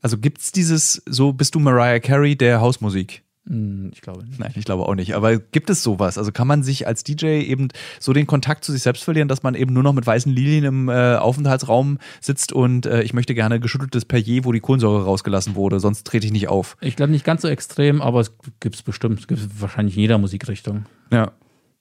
[0.00, 3.22] Also gibt es dieses, so bist du Mariah Carey der Hausmusik?
[3.48, 4.38] Hm, Ich glaube nicht.
[4.38, 5.14] Nein, ich glaube auch nicht.
[5.14, 6.18] Aber gibt es sowas?
[6.18, 7.68] Also kann man sich als DJ eben
[7.98, 10.64] so den Kontakt zu sich selbst verlieren, dass man eben nur noch mit weißen Lilien
[10.64, 15.54] im äh, Aufenthaltsraum sitzt und äh, ich möchte gerne geschütteltes Perrier, wo die Kohlensäure rausgelassen
[15.54, 16.76] wurde, sonst trete ich nicht auf.
[16.80, 19.20] Ich glaube nicht ganz so extrem, aber es gibt es bestimmt.
[19.20, 20.84] Es gibt es wahrscheinlich in jeder Musikrichtung.
[21.10, 21.32] Ja.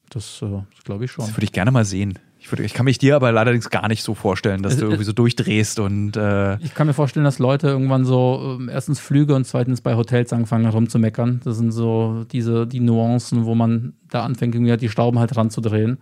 [0.10, 0.46] Das, äh,
[0.76, 1.26] das glaube ich schon.
[1.26, 2.18] Das würde ich gerne mal sehen.
[2.40, 5.04] Ich, würde, ich kann mich dir aber allerdings gar nicht so vorstellen, dass du irgendwie
[5.04, 9.36] so durchdrehst und äh, Ich kann mir vorstellen, dass Leute irgendwann so ähm, erstens Flüge
[9.36, 11.42] und zweitens bei Hotels anfangen rumzumeckern.
[11.44, 15.36] Das sind so diese die Nuancen, wo man da anfängt, irgendwie halt die Schrauben halt
[15.36, 15.98] ranzudrehen.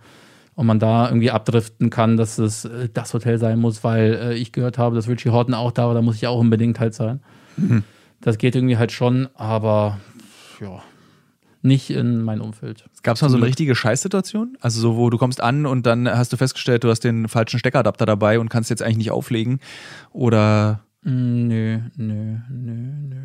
[0.54, 4.34] Und man da irgendwie abdriften kann, dass es äh, das Hotel sein muss, weil äh,
[4.34, 6.94] ich gehört habe, dass Richie Horton auch da war, da muss ich auch unbedingt halt
[6.94, 7.20] sein.
[8.20, 9.98] Das geht irgendwie halt schon, aber
[10.60, 10.82] ja,
[11.66, 12.84] nicht in mein Umfeld.
[13.02, 14.56] Gab es mal so eine richtige Scheißsituation?
[14.60, 17.58] Also so, wo du kommst an und dann hast du festgestellt, du hast den falschen
[17.58, 19.60] Steckeradapter dabei und kannst jetzt eigentlich nicht auflegen?
[20.12, 22.72] Oder Mm, Nö, nö, nö,
[23.08, 23.16] nö.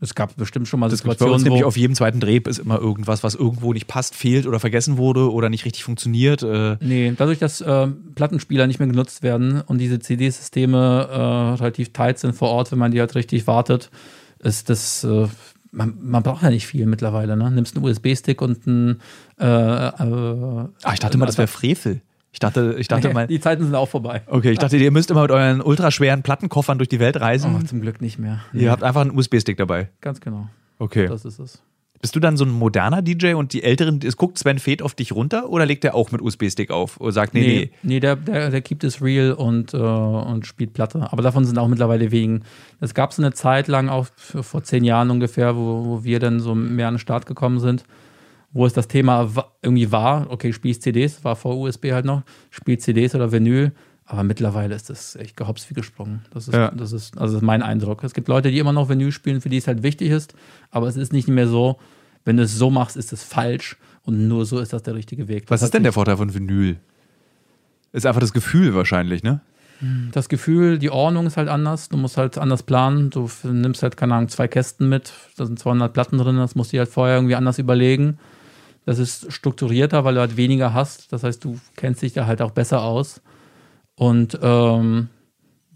[0.00, 2.60] Es gab bestimmt schon mal das Situationen, bei uns nämlich auf jedem zweiten Dreh ist
[2.60, 6.44] immer irgendwas, was irgendwo nicht passt, fehlt oder vergessen wurde oder nicht richtig funktioniert.
[6.44, 6.76] Äh.
[6.80, 12.20] Nee, dadurch, dass äh, Plattenspieler nicht mehr genutzt werden und diese CD-Systeme äh, relativ tight
[12.20, 13.90] sind vor Ort, wenn man die halt richtig wartet,
[14.38, 15.26] ist das äh,
[15.70, 17.36] man, man, braucht ja nicht viel mittlerweile.
[17.36, 17.50] Ne?
[17.50, 19.00] Nimmst einen USB-Stick und einen.
[19.38, 22.00] Äh, äh, ah, ich dachte mal, das wäre Frevel.
[22.32, 23.26] Ich dachte, ich dachte mal.
[23.26, 24.22] Die Zeiten sind auch vorbei.
[24.26, 27.56] Okay, ich dachte, ihr müsst immer mit euren ultraschweren Plattenkoffern durch die Welt reisen.
[27.56, 28.40] Oh, zum Glück nicht mehr.
[28.52, 29.88] Ihr habt einfach einen USB-Stick dabei.
[30.00, 30.48] Ganz genau.
[30.78, 31.08] Okay.
[31.08, 31.62] Das ist es.
[32.00, 34.94] Bist du dann so ein moderner DJ und die Älteren, es guckt Sven Feth auf
[34.94, 37.46] dich runter oder legt der auch mit USB-Stick auf oder sagt, nee, nee?
[37.48, 41.08] Nee, nee der, der, der keept es real und, äh, und spielt Platte.
[41.10, 42.42] Aber davon sind auch mittlerweile wegen.
[42.80, 46.38] Es gab so eine Zeit lang, auch vor zehn Jahren ungefähr, wo, wo wir dann
[46.40, 47.84] so mehr an den Start gekommen sind,
[48.52, 49.28] wo es das Thema
[49.62, 53.72] irgendwie war, okay, spielst CDs, war vor USB halt noch, spielst CDs oder Vinyl.
[54.10, 56.22] Aber mittlerweile ist das echt gehops wie gesprungen.
[56.32, 56.70] Das ist, ja.
[56.70, 58.02] das ist, also das ist mein Eindruck.
[58.02, 60.32] Es gibt Leute, die immer noch Vinyl spielen, für die es halt wichtig ist,
[60.70, 61.78] aber es ist nicht mehr so,
[62.24, 65.28] wenn du es so machst, ist es falsch und nur so ist das der richtige
[65.28, 65.42] Weg.
[65.42, 66.78] Das Was ist denn der Vorteil von Vinyl?
[67.92, 69.42] Ist einfach das Gefühl wahrscheinlich, ne?
[70.10, 71.88] Das Gefühl, die Ordnung ist halt anders.
[71.88, 73.10] Du musst halt anders planen.
[73.10, 75.12] Du nimmst halt, keine Ahnung, zwei Kästen mit.
[75.36, 76.36] Da sind 200 Platten drin.
[76.36, 78.18] Das musst du dir halt vorher irgendwie anders überlegen.
[78.86, 81.12] Das ist strukturierter, weil du halt weniger hast.
[81.12, 83.20] Das heißt, du kennst dich da halt auch besser aus.
[83.98, 85.08] Und ähm,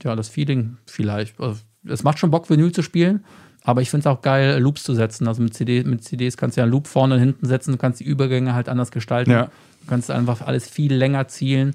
[0.02, 1.38] ja, das Feeling vielleicht.
[1.40, 3.24] Also, es macht schon Bock, Vinyl zu spielen,
[3.64, 5.26] aber ich finde es auch geil, Loops zu setzen.
[5.26, 7.78] Also mit, CD, mit CDs kannst du ja einen Loop vorne und hinten setzen, du
[7.78, 9.32] kannst die Übergänge halt anders gestalten.
[9.32, 9.46] Ja.
[9.46, 11.74] Du kannst einfach alles viel länger zielen.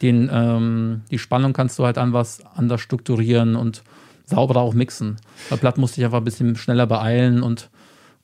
[0.00, 3.82] Den, ähm, die Spannung kannst du halt anders, anders strukturieren und
[4.24, 5.16] sauberer auch mixen.
[5.50, 7.68] Bei Platt musste ich einfach ein bisschen schneller beeilen und,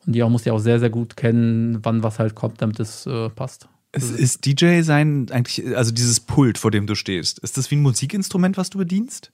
[0.07, 2.79] und die auch musste ich auch sehr, sehr gut kennen, wann was halt kommt, damit
[2.79, 3.69] es äh, passt.
[3.97, 7.77] Es ist DJ sein eigentlich, also dieses Pult, vor dem du stehst, ist das wie
[7.77, 9.33] ein Musikinstrument, was du bedienst?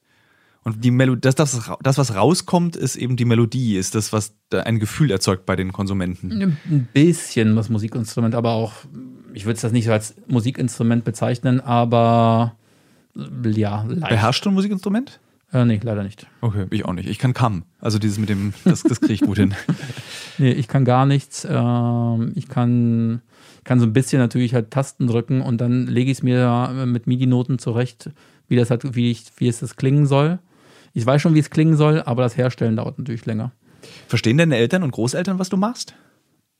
[0.63, 4.33] Und die Melodie, das, das, das, was rauskommt, ist eben die Melodie, ist das, was
[4.51, 6.31] ein Gefühl erzeugt bei den Konsumenten.
[6.31, 8.73] Ein bisschen was Musikinstrument, aber auch,
[9.33, 12.55] ich würde es das nicht so als Musikinstrument bezeichnen, aber
[13.13, 14.09] ja, leicht.
[14.09, 15.19] Beherrschst du ein Musikinstrument?
[15.51, 16.25] Äh, nee, leider nicht.
[16.41, 17.07] Okay, ich auch nicht.
[17.07, 17.63] Ich kann Kamm.
[17.79, 19.53] Also dieses mit dem, das, das kriege ich gut hin.
[20.37, 21.45] nee, ich kann gar nichts.
[21.47, 23.21] Ähm, ich kann
[23.63, 27.07] kann so ein bisschen natürlich halt Tasten drücken und dann lege ich es mir mit
[27.07, 28.09] MIDI-Noten zurecht,
[28.47, 30.39] wie das halt, wie, ich, wie es das klingen soll.
[30.93, 33.51] Ich weiß schon, wie es klingen soll, aber das Herstellen dauert natürlich länger.
[34.07, 35.95] Verstehen deine Eltern und Großeltern, was du machst?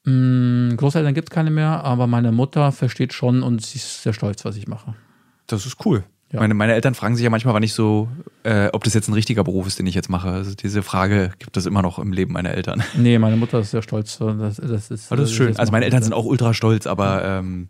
[0.05, 4.13] Mm, Großeltern gibt es keine mehr, aber meine Mutter versteht schon und sie ist sehr
[4.13, 4.95] stolz, was ich mache.
[5.47, 6.03] Das ist cool.
[6.33, 6.39] Ja.
[6.39, 8.09] Meine, meine Eltern fragen sich ja manchmal, wann ich so,
[8.41, 10.29] äh, ob das jetzt ein richtiger Beruf ist, den ich jetzt mache.
[10.29, 12.83] Also diese Frage gibt es immer noch im Leben meiner Eltern.
[12.97, 14.17] Nee, meine Mutter ist sehr stolz.
[14.17, 15.55] Das, das ist, aber das ist schön.
[15.57, 17.69] Also meine Eltern sind auch ultra stolz, aber ähm,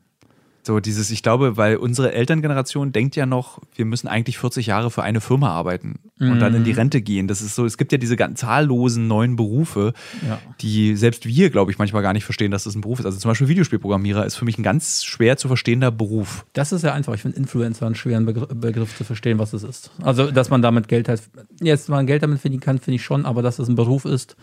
[0.65, 4.91] so dieses, ich glaube, weil unsere Elterngeneration denkt ja noch, wir müssen eigentlich 40 Jahre
[4.91, 6.31] für eine Firma arbeiten mhm.
[6.31, 6.77] und dann in die mhm.
[6.77, 7.27] Rente gehen.
[7.27, 9.93] Das ist so, es gibt ja diese ganz zahllosen neuen Berufe,
[10.27, 10.39] ja.
[10.61, 13.05] die selbst wir, glaube ich, manchmal gar nicht verstehen, dass das ein Beruf ist.
[13.05, 16.45] Also zum Beispiel Videospielprogrammierer ist für mich ein ganz schwer zu verstehender Beruf.
[16.53, 17.13] Das ist ja einfach.
[17.13, 19.91] Ich finde Influencer einen schweren Begriff, Begriff zu verstehen, was es ist.
[20.01, 21.21] Also, dass man damit Geld hat,
[21.61, 24.35] jetzt man Geld damit verdienen kann, finde ich schon, aber dass es ein Beruf ist,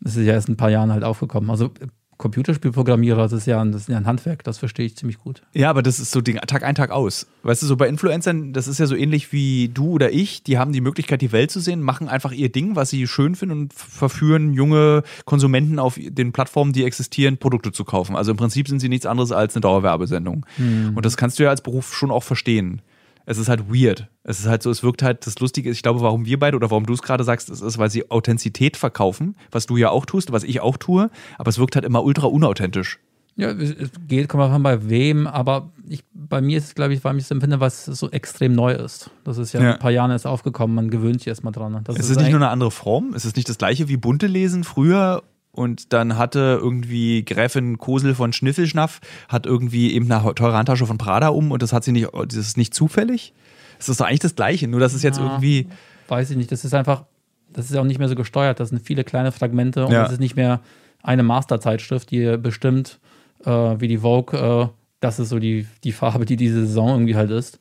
[0.00, 1.50] das ist ja erst ein paar Jahren halt aufgekommen.
[1.50, 1.70] Also
[2.18, 5.42] Computerspielprogrammierer, das ist ja ein, das ist ja ein Handwerk, das verstehe ich ziemlich gut.
[5.54, 7.28] Ja, aber das ist so Tag ein, Tag aus.
[7.44, 10.58] Weißt du, so bei Influencern, das ist ja so ähnlich wie du oder ich, die
[10.58, 13.60] haben die Möglichkeit, die Welt zu sehen, machen einfach ihr Ding, was sie schön finden
[13.60, 18.16] und verführen junge Konsumenten auf den Plattformen, die existieren, Produkte zu kaufen.
[18.16, 20.44] Also im Prinzip sind sie nichts anderes als eine Dauerwerbesendung.
[20.58, 20.92] Mhm.
[20.96, 22.82] Und das kannst du ja als Beruf schon auch verstehen
[23.28, 24.08] es ist halt weird.
[24.22, 26.56] Es ist halt so, es wirkt halt, das Lustige ist, ich glaube, warum wir beide
[26.56, 29.90] oder warum du es gerade sagst, es ist, weil sie Authentizität verkaufen, was du ja
[29.90, 32.98] auch tust, was ich auch tue, aber es wirkt halt immer ultra unauthentisch.
[33.36, 37.04] Ja, es geht, kommt man bei wem, aber ich, bei mir ist es, glaube ich,
[37.04, 39.10] weil ich es empfinde, was so extrem neu ist.
[39.24, 39.72] Das ist ja, ja.
[39.74, 41.80] ein paar Jahren erst aufgekommen, man gewöhnt sich erstmal dran.
[41.84, 43.98] Das es ist, ist nicht nur eine andere Form, es ist nicht das gleiche wie
[43.98, 45.22] bunte Lesen früher
[45.58, 50.98] und dann hatte irgendwie Gräfin Kosel von Schniffelschnaff hat irgendwie eben eine teure Handtasche von
[50.98, 53.34] Prada um und das hat sie nicht, das ist nicht zufällig.
[53.76, 55.68] Das ist doch eigentlich das Gleiche, nur dass es jetzt ja, irgendwie.
[56.06, 57.04] Weiß ich nicht, das ist einfach,
[57.52, 60.20] das ist auch nicht mehr so gesteuert, das sind viele kleine Fragmente und es ist
[60.20, 60.60] nicht mehr
[61.02, 63.00] eine Masterzeitschrift, die bestimmt,
[63.44, 64.68] äh, wie die Vogue, äh,
[65.00, 67.58] das ist so die, die Farbe, die diese Saison irgendwie halt ist.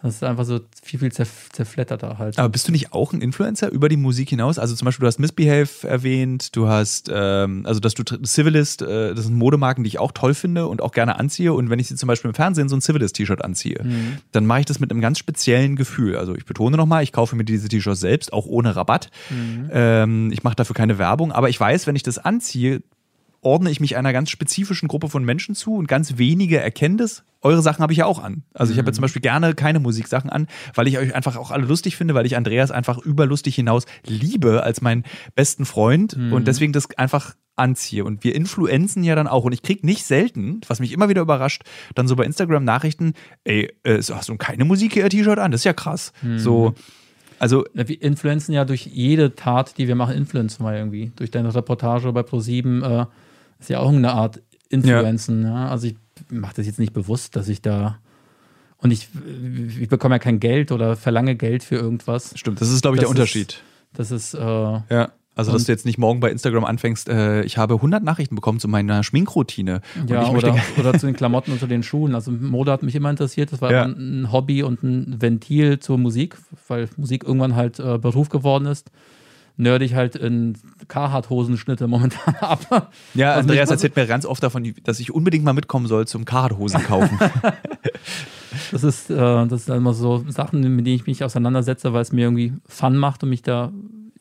[0.00, 2.38] Das ist einfach so viel, viel zerf zerfletterter halt.
[2.38, 4.58] Aber bist du nicht auch ein Influencer über die Musik hinaus?
[4.58, 9.14] Also zum Beispiel, du hast Misbehave erwähnt, du hast, ähm, also dass du Civilist, äh,
[9.14, 11.52] das sind Modemarken, die ich auch toll finde und auch gerne anziehe.
[11.52, 14.18] Und wenn ich sie zum Beispiel im Fernsehen so ein Civilist-T-Shirt anziehe, mhm.
[14.30, 16.16] dann mache ich das mit einem ganz speziellen Gefühl.
[16.16, 19.10] Also ich betone nochmal, ich kaufe mir diese T-Shirts selbst, auch ohne Rabatt.
[19.30, 19.68] Mhm.
[19.72, 22.82] Ähm, ich mache dafür keine Werbung, aber ich weiß, wenn ich das anziehe,
[23.40, 27.24] ordne ich mich einer ganz spezifischen Gruppe von Menschen zu und ganz wenige erkennen das.
[27.40, 28.42] Eure Sachen habe ich ja auch an.
[28.52, 31.52] Also ich habe ja zum Beispiel gerne keine Musiksachen an, weil ich euch einfach auch
[31.52, 35.04] alle lustig finde, weil ich Andreas einfach überlustig hinaus liebe als meinen
[35.36, 38.04] besten Freund und deswegen das einfach anziehe.
[38.04, 39.44] Und wir influenzen ja dann auch.
[39.44, 41.62] Und ich kriege nicht selten, was mich immer wieder überrascht,
[41.94, 43.14] dann so bei Instagram Nachrichten,
[43.44, 45.50] ey, äh, hast du keine Musik hier T-Shirt an?
[45.50, 46.12] Das ist ja krass.
[46.38, 46.74] So,
[47.38, 51.12] also Wir influenzen ja durch jede Tat, die wir machen, influenzen wir irgendwie.
[51.16, 53.06] Durch deine Reportage bei Pro7 äh,
[53.58, 55.42] ist ja auch eine Art Influenzen.
[55.44, 55.68] Ja.
[55.68, 55.96] Also ich
[56.30, 57.98] mache das jetzt nicht bewusst, dass ich da
[58.78, 59.08] und ich,
[59.80, 62.32] ich bekomme ja kein Geld oder verlange Geld für irgendwas.
[62.36, 63.62] stimmt, das ist, glaube ich, Das der ist- Unterschied.
[63.94, 65.12] Das ist äh, Ja.
[65.34, 68.58] Also, dass du jetzt nicht morgen bei Instagram anfängst, äh, ich habe 100 Nachrichten bekommen
[68.58, 69.82] zu meiner Schminkroutine.
[70.08, 72.16] Ja oder, oder zu den Klamotten und zu den Schuhen.
[72.16, 73.52] Also Mode hat mich immer interessiert.
[73.52, 73.84] Das war Ja.
[73.84, 76.36] ein Hobby und ein Ventil zur Musik,
[76.66, 78.90] weil Musik irgendwann halt äh, Beruf geworden ist.
[79.60, 80.56] Nerd ich halt in
[80.86, 82.90] Carhartt-Hosenschnitte momentan ab.
[83.14, 86.24] Ja, Was Andreas erzählt mir ganz oft davon, dass ich unbedingt mal mitkommen soll zum
[86.24, 87.18] Carhartt-Hosen kaufen.
[88.72, 89.14] Das ist, äh,
[89.46, 92.96] das sind immer so Sachen, mit denen ich mich auseinandersetze, weil es mir irgendwie Fun
[92.96, 93.72] macht und mich da,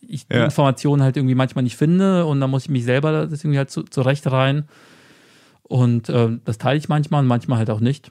[0.01, 0.45] ich die Ja.
[0.45, 3.69] Informationen halt irgendwie manchmal nicht finde und dann muss ich mich selber das irgendwie halt
[3.71, 4.65] zu, zurecht rein.
[5.63, 8.09] Und äh, das teile ich manchmal und manchmal halt auch nicht.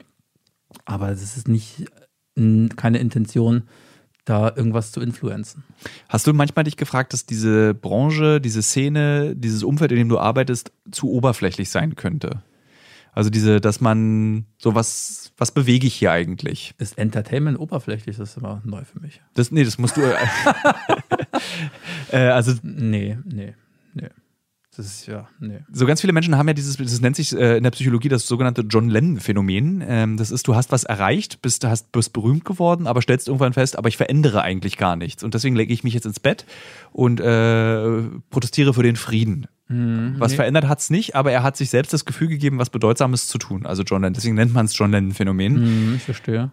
[0.85, 1.85] Aber es ist nicht
[2.35, 3.63] n- keine Intention,
[4.27, 5.63] da irgendwas zu influenzen.
[6.09, 10.19] Hast du manchmal dich gefragt, dass diese Branche, diese Szene, dieses Umfeld, in dem du
[10.19, 12.43] arbeitest, zu oberflächlich sein könnte?
[13.13, 16.75] Also diese, dass man so was, was bewege ich hier eigentlich?
[16.77, 18.17] Ist Entertainment oberflächlich?
[18.17, 19.21] Das ist immer neu für mich.
[19.33, 20.01] Das, nee, das musst du.
[22.11, 23.55] äh, also Nee, nee, nee.
[24.77, 25.59] Das ist ja, nee.
[25.71, 28.27] so ganz viele Menschen haben ja dieses, das nennt sich äh, in der Psychologie das
[28.27, 29.83] sogenannte John Lennon-Phänomen.
[29.85, 33.53] Ähm, das ist, du hast was erreicht, bist, hast, bist berühmt geworden, aber stellst irgendwann
[33.53, 35.23] fest, aber ich verändere eigentlich gar nichts.
[35.23, 36.45] Und deswegen lege ich mich jetzt ins Bett
[36.91, 39.47] und äh, protestiere für den Frieden.
[39.69, 40.37] Was nee.
[40.37, 43.37] verändert hat es nicht, aber er hat sich selbst das Gefühl gegeben, was Bedeutsames zu
[43.37, 43.65] tun.
[43.65, 44.13] Also John Lennon.
[44.13, 45.55] Deswegen nennt man es John Lennon-Phänomen.
[45.55, 46.51] Hm, ich verstehe.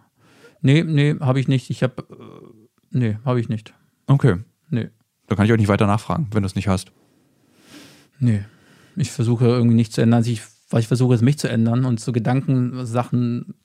[0.61, 1.69] Nee, nee, habe ich nicht.
[1.69, 3.73] Ich habe, äh, nee, habe ich nicht.
[4.07, 4.37] Okay.
[4.69, 4.89] Nee.
[5.27, 6.91] Da kann ich auch nicht weiter nachfragen, wenn du es nicht hast.
[8.19, 8.43] Nee.
[8.95, 10.19] Ich versuche irgendwie nicht zu ändern.
[10.19, 13.55] Also ich, weil ich versuche es mich zu ändern und so Gedanken, Sachen,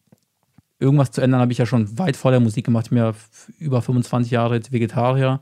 [0.78, 2.86] irgendwas zu ändern, habe ich ja schon weit vor der Musik gemacht.
[2.86, 3.12] Ich bin ja
[3.58, 5.40] über 25 Jahre jetzt Vegetarier.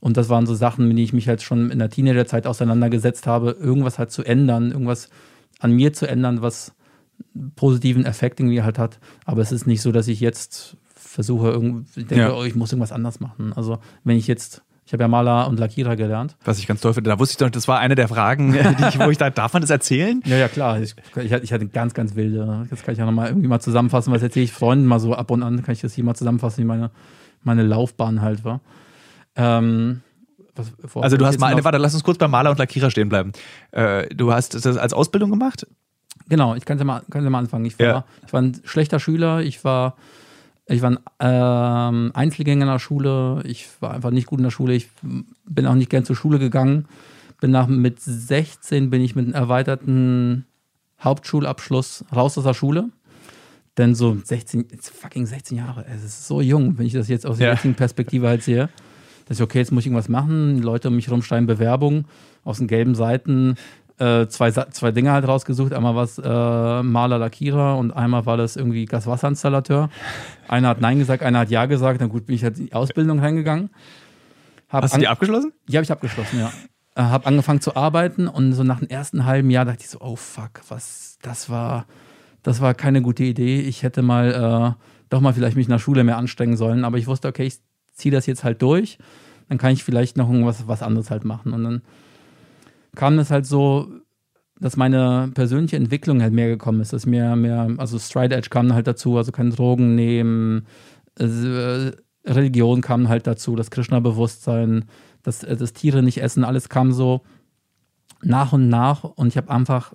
[0.00, 3.26] Und das waren so Sachen, mit denen ich mich halt schon in der Teenagerzeit auseinandergesetzt
[3.26, 5.08] habe, irgendwas halt zu ändern, irgendwas
[5.58, 6.72] an mir zu ändern, was
[7.56, 9.00] positiven Effekt irgendwie halt hat.
[9.24, 12.32] Aber es ist nicht so, dass ich jetzt versuche, irgendwie, ich denke, Ja.
[12.34, 13.52] oh, ich muss irgendwas anders machen.
[13.54, 16.34] Also wenn ich jetzt, ich habe ja Maler und Lackierer gelernt.
[16.46, 17.10] Was ich ganz toll finde.
[17.10, 18.54] Da wusste ich doch, das war eine der Fragen,
[18.88, 20.22] ich, wo ich da, darf man das erzählen?
[20.24, 20.80] Ja, ja, klar.
[20.80, 22.66] Ich, ich, hatte- ich hatte ganz, ganz wilde.
[22.70, 25.14] Das kann ich ja nochmal irgendwie mal zusammenfassen, weil das erzähle ich Freunden mal so
[25.14, 26.90] ab und an, kann ich das hier mal zusammenfassen, wie meine,
[27.42, 28.60] meine Laufbahn halt war.
[29.36, 30.00] Ähm,
[30.54, 32.90] was, Also du hast jetzt mal, noch- warte, lass uns kurz bei Maler und Lackierer
[32.90, 33.32] stehen bleiben.
[33.72, 35.66] Äh, du hast das als Ausbildung gemacht?
[36.28, 37.64] Genau, ich kann ja mal, ja mal anfangen.
[37.66, 38.04] Ich war, Ja.
[38.26, 39.96] ich war ein schlechter Schüler, ich war,
[40.68, 44.50] ich war ein ähm, Einzelgänger in der Schule, ich war einfach nicht gut in der
[44.50, 44.88] Schule, ich
[45.46, 46.86] bin auch nicht gern zur Schule gegangen.
[47.40, 50.44] Bin nach mit 16 bin ich mit einem erweiterten
[51.02, 52.88] Hauptschulabschluss raus aus der Schule.
[53.76, 57.24] Denn so 16, jetzt fucking 16 Jahre, es ist so jung, wenn ich das jetzt
[57.26, 57.54] aus der Ja.
[57.54, 58.68] jetzigen Perspektive halt sehe.
[59.26, 60.56] Dass ich, okay, jetzt muss ich irgendwas machen.
[60.56, 62.06] Die Leute um mich herum schreiben Bewerbung
[62.44, 63.54] aus den gelben Seiten.
[63.98, 65.72] Äh, zwei, zwei Dinge halt rausgesucht.
[65.72, 69.90] Einmal war es äh, Maler, Lackierer und einmal war das irgendwie Gaswasserinstallateur.
[70.46, 72.00] Einer hat Nein gesagt, einer hat Ja gesagt.
[72.00, 73.70] Na gut, bin ich halt in die Ausbildung reingegangen.
[74.68, 75.52] Hab Hast du die abgeschlossen?
[75.66, 76.52] die habe ich abgeschlossen, ja.
[76.94, 80.00] Äh, habe angefangen zu arbeiten und so nach dem ersten halben Jahr dachte ich so,
[80.00, 81.86] oh fuck, was, das war,
[82.42, 83.60] das war keine gute Idee.
[83.62, 86.98] Ich hätte mal äh, doch mal vielleicht mich in der Schule mehr anstrengen sollen, aber
[86.98, 87.58] ich wusste, okay, ich
[87.94, 88.98] ziehe das jetzt halt durch,
[89.48, 91.52] dann kann ich vielleicht noch irgendwas was anderes halt machen.
[91.52, 91.82] Und dann
[92.98, 93.88] kam es halt so,
[94.60, 98.74] dass meine persönliche Entwicklung halt mehr gekommen ist, dass mir mehr, also Stride Edge kam
[98.74, 100.66] halt dazu, also kein Drogen nehmen,
[101.16, 101.92] äh,
[102.26, 104.86] Religion kam halt dazu, das Krishna-Bewusstsein,
[105.22, 107.22] das, äh, das Tiere nicht essen, alles kam so
[108.20, 109.94] nach und nach und ich habe einfach,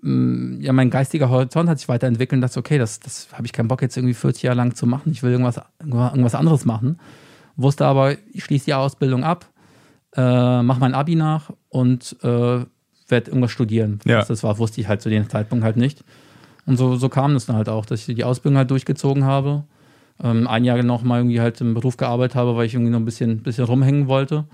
[0.00, 3.52] mh, ja, mein geistiger Horizont hat sich weiterentwickelt und dachte, okay, das, das habe ich
[3.52, 7.00] keinen Bock jetzt irgendwie 40 Jahre lang zu machen, ich will irgendwas, irgendwas anderes machen.
[7.56, 9.50] Wusste aber, ich schließe die Ausbildung ab,
[10.16, 12.64] äh, mache mein Abi nach und äh,
[13.08, 13.98] werde irgendwas studieren.
[14.06, 14.18] Ja.
[14.20, 16.02] Was das war, wusste ich halt zu dem Zeitpunkt halt nicht.
[16.66, 19.64] Und so, so kam es dann halt auch, dass ich die Ausbildung halt durchgezogen habe.
[20.22, 23.00] Ähm, ein Jahr noch mal irgendwie halt im Beruf gearbeitet habe, weil ich irgendwie noch
[23.00, 24.44] ein bisschen, bisschen rumhängen wollte.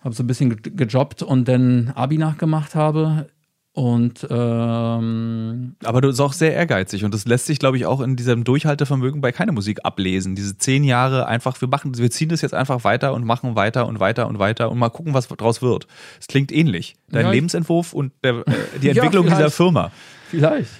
[0.00, 3.28] Habe so ein bisschen ge- gejobbt und dann Abi nachgemacht habe
[3.76, 8.00] Und ähm, aber du bist auch sehr ehrgeizig und das lässt sich, glaube ich, auch
[8.00, 10.34] in diesem Durchhaltevermögen bei keiner Musik ablesen.
[10.34, 13.86] Diese zehn Jahre einfach, wir machen, wir ziehen das jetzt einfach weiter und machen weiter
[13.86, 15.86] und weiter und weiter und mal gucken, was draus wird.
[16.18, 16.94] Es klingt ähnlich.
[17.10, 19.56] Dein Ja, Lebensentwurf und der, äh, die Ja, Entwicklung dieser vielleicht.
[19.56, 19.90] Firma.
[20.30, 20.70] vielleicht.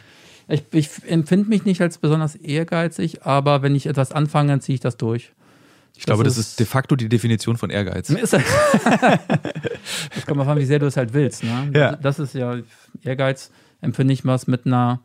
[0.49, 4.75] Ich, ich empfinde mich nicht als besonders ehrgeizig, aber wenn ich etwas anfange, dann ziehe
[4.77, 5.33] ich das durch.
[5.97, 8.11] Ich glaube, das ist de facto die Definition von Ehrgeiz.
[8.11, 8.45] Ist halt
[10.15, 11.43] das kommt mal an, wie sehr du es halt willst.
[11.43, 11.71] Ne?
[11.75, 11.97] Ja.
[11.97, 12.57] Das ist ja
[13.03, 15.01] Ehrgeiz, empfinde ich was mit einer,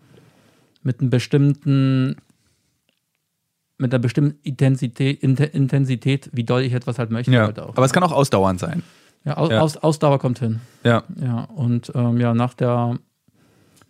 [0.84, 2.18] mit einem bestimmten,
[3.78, 7.32] mit einer bestimmten Intensität, Intensität, wie doll ich etwas halt möchte.
[7.32, 7.70] Ja, Halt auch.
[7.70, 8.84] aber es kann auch ausdauernd sein.
[9.24, 9.60] ja, aus, ja.
[9.62, 10.60] Aus, Ausdauer kommt hin.
[10.84, 11.04] Ja.
[11.20, 12.98] Ja, und ähm, ja, nach der,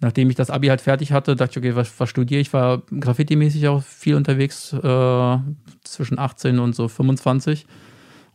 [0.02, 2.48] nachdem ich das Abi halt fertig hatte, dachte ich, okay, was, was studiere ich?
[2.48, 5.38] Ich war graffiti-mäßig auch viel unterwegs, äh,
[5.84, 7.66] zwischen 18 und so 25.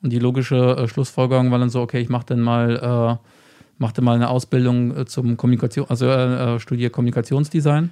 [0.02, 3.28] Und die logische äh, Schlussfolgerung war dann so, okay, ich mache dann mal, äh,
[3.78, 7.90] machte mal eine Ausbildung äh, zum Kommunikation, also äh, äh, studiere Kommunikationsdesign.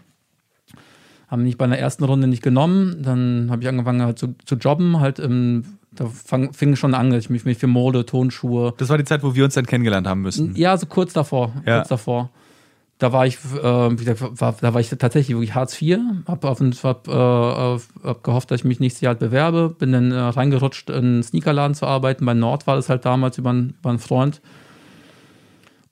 [1.27, 3.03] Haben mich bei einer ersten Runde nicht genommen.
[3.03, 7.12] Dann habe ich angefangen halt zu, zu jobben, halt im, da fang, fing schon an,
[7.12, 10.22] ich mich, für Mode, Tonschuhe, Das war die Zeit, wo wir uns dann kennengelernt haben
[10.22, 10.55] müssten.
[10.55, 11.53] ja, so kurz davor.
[11.66, 11.79] Ja.
[11.79, 12.31] Kurz davor.
[12.99, 17.09] Da war ich, äh, war, da war ich tatsächlich wirklich Hartz IV, hab, auf, hab,
[17.09, 21.22] äh, hab gehofft, dass ich mich nächstes Jahr bewerbe, bin dann äh, reingerutscht, in einen
[21.24, 22.24] Sneakerladen zu arbeiten.
[22.24, 24.40] Bei Nord war das halt damals über, einen- über einen Freund.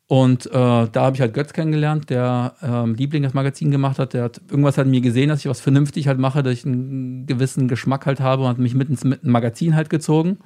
[0.06, 4.12] Und äh, da habe ich halt Götz kennengelernt, der ähm, Liebling das Magazin gemacht hat.
[4.12, 7.26] Der hat irgendwas in mir gesehen, dass ich was vernünftig halt mache, dass ich einen
[7.26, 10.38] gewissen Geschmack halt habe und hat mich mit ins Magazin halt gezogen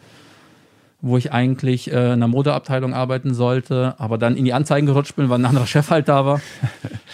[1.00, 5.14] wo ich eigentlich äh, in der Modeabteilung arbeiten sollte, aber dann in die Anzeigen gerutscht
[5.16, 6.40] bin, weil ein anderer Chef halt da war.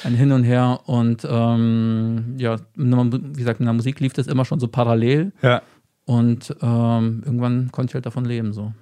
[0.05, 0.81] Ein Hin und Her.
[0.87, 5.33] Und ähm, ja, wie gesagt, in der Musik lief das immer schon so parallel.
[5.43, 5.63] Ja.
[6.05, 8.53] Und ähm, irgendwann konnte ich halt davon leben.
[8.53, 8.73] So.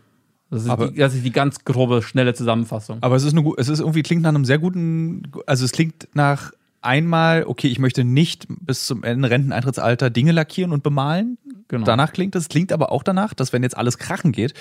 [0.51, 2.99] Das, ist Aber- die, das ist die ganz grobe, schnelle Zusammenfassung.
[3.01, 6.09] Aber es ist, eine, es ist irgendwie klingt nach einem sehr guten, also es klingt
[6.15, 6.53] nach
[6.83, 11.39] einmal, okay, ich möchte nicht bis zum Ende Renteneintrittsalter Dinge lackieren und bemalen.
[11.69, 11.85] Genau.
[11.85, 14.55] Danach klingt es, klingt aber auch danach, dass wenn jetzt alles krachen geht,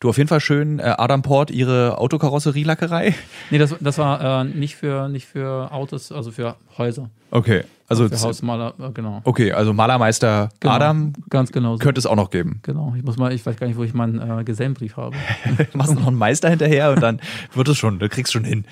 [0.00, 3.14] du auf jeden Fall schön äh, Adam Port ihre Autokarosserielackerei.
[3.50, 7.10] Nee, das, das war äh, nicht, für, nicht für Autos, also für Häuser.
[7.30, 9.20] Okay, also Für Hausmaler, äh, genau.
[9.24, 10.74] okay, also Malermeister genau.
[10.74, 11.78] Adam Ganz genau so.
[11.80, 12.60] könnte es auch noch geben.
[12.62, 12.94] Genau.
[12.96, 15.16] Ich muss mal, ich weiß gar nicht, wo ich meinen äh, Gesellenbrief habe.
[15.72, 17.20] Du machst noch einen Meister hinterher und dann
[17.52, 18.64] wird es schon, du kriegst schon hin.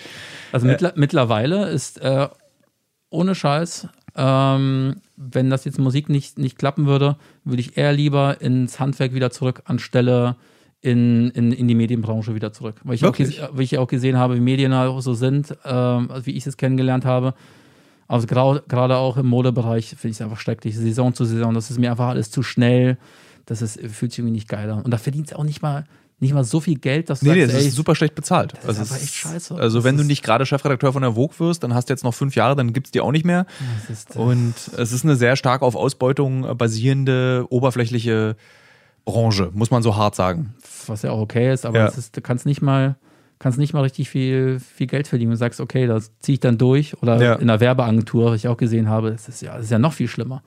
[0.50, 2.28] Also mittler, mittlerweile ist äh,
[3.12, 8.40] ohne Scheiß, ähm, wenn das jetzt Musik nicht, nicht klappen würde, würde ich eher lieber
[8.40, 10.36] ins Handwerk wieder zurück, anstelle
[10.80, 12.76] in, in, in die Medienbranche wieder zurück.
[12.82, 13.40] Weil ich, auch, Wirklich?
[13.40, 16.46] ges- weil ich auch gesehen habe, wie Medien auch so sind, ähm, also wie ich
[16.46, 17.34] es kennengelernt habe.
[18.08, 20.76] Also gerade auch im Modebereich finde ich es einfach schrecklich.
[20.76, 22.98] Saison zu Saison, das ist mir einfach alles zu schnell.
[23.46, 24.82] Das ist, fühlt sich irgendwie nicht geil an.
[24.82, 25.84] Und da verdient es auch nicht mal,
[26.22, 28.14] nicht mal so viel Geld, dass du Nee, nee, sagst, das ey, ist super schlecht
[28.14, 28.52] bezahlt.
[28.54, 29.54] ist Also einfach es echt scheiße.
[29.56, 31.92] Also Das wenn du ist- nicht gerade Chefredakteur von der Vogue wirst, dann hast du
[31.92, 33.44] jetzt noch fünf Jahre, dann gibt es die auch nicht mehr.
[33.88, 38.36] das ist, Und es ist eine sehr stark auf Ausbeutung äh, basierende, oberflächliche
[39.04, 40.54] Branche, muss man so hart sagen.
[40.86, 41.86] was ja auch okay ist, aber Ja.
[41.86, 42.96] ist, du kannst nicht mal,
[43.38, 46.58] kannst nicht mal richtig viel, viel Geld verdienen und sagst, okay, das ziehe ich dann
[46.58, 47.00] durch.
[47.02, 47.34] Oder Ja.
[47.34, 49.92] in der Werbeagentur, was ich auch gesehen habe, das ist ja, das ist ja noch
[49.92, 50.42] viel schlimmer.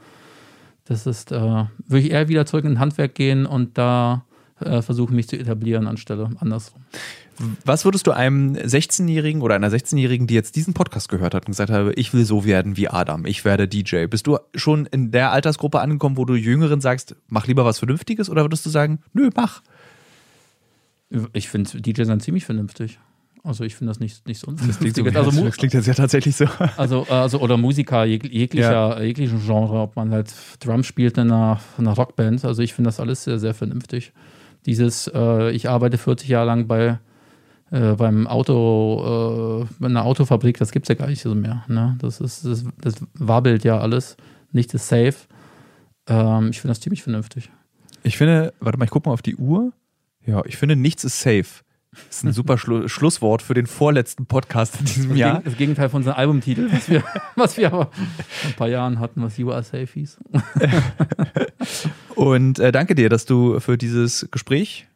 [0.88, 1.68] Das ist, äh, würde
[2.00, 4.25] ich eher wieder zurück in ein Handwerk gehen und da
[4.62, 6.82] äh, versuchen, mich zu etablieren, anstelle andersrum.
[7.66, 11.52] Was würdest du einem 16-Jährigen oder einer 16-Jährigen, die jetzt diesen Podcast gehört hat und
[11.52, 14.06] gesagt habe, ich will so werden wie Adam, ich werde DJ.
[14.06, 18.30] Bist du schon in der Altersgruppe angekommen, wo du Jüngeren sagst, mach lieber was Vernünftiges
[18.30, 19.62] oder würdest du sagen, nö, mach?
[21.34, 23.00] Ich finde DJ sein ziemlich vernünftig.
[23.46, 25.16] Also ich finde das nicht, nicht so klingt, so, unvernünftig.
[25.16, 26.46] Also, das klingt jetzt ja tatsächlich so.
[26.78, 31.60] Also, also oder Musiker jeg jeglicher, jeglichen Genre, ob man halt Drums spielt in einer,
[31.78, 32.44] in einer Rockband.
[32.44, 34.14] Also ich finde das alles sehr, sehr vernünftig.
[34.66, 37.00] Dieses, äh, ich arbeite 40 Jahre lang bei
[37.72, 41.66] äh, beim Auto, äh, bei einer Autofabrik, das gibt es ja gar nicht so mehr.
[41.68, 41.98] Ne?
[42.00, 44.18] Das ist, das, das wabbelt ja alles.
[44.52, 45.16] Nichts ist safe.
[46.08, 47.50] Ähm, ich finde das ziemlich vernünftig.
[48.04, 49.74] Ich finde, warte mal, ich gucke mal auf die Uhr.
[50.26, 51.64] Ja, ich finde, nichts ist safe.
[52.08, 55.42] Das ist ein super Schlu Schlusswort für den vorletzten Podcast in diesem Das, Jahr.
[55.44, 57.04] Das Gegenteil von unserem Albumtitel, was wir,
[57.36, 60.20] was wir aber vor ein paar Jahren hatten, was You Are Safe hieß.
[62.16, 64.88] Und äh, danke dir, dass du für dieses Gespräch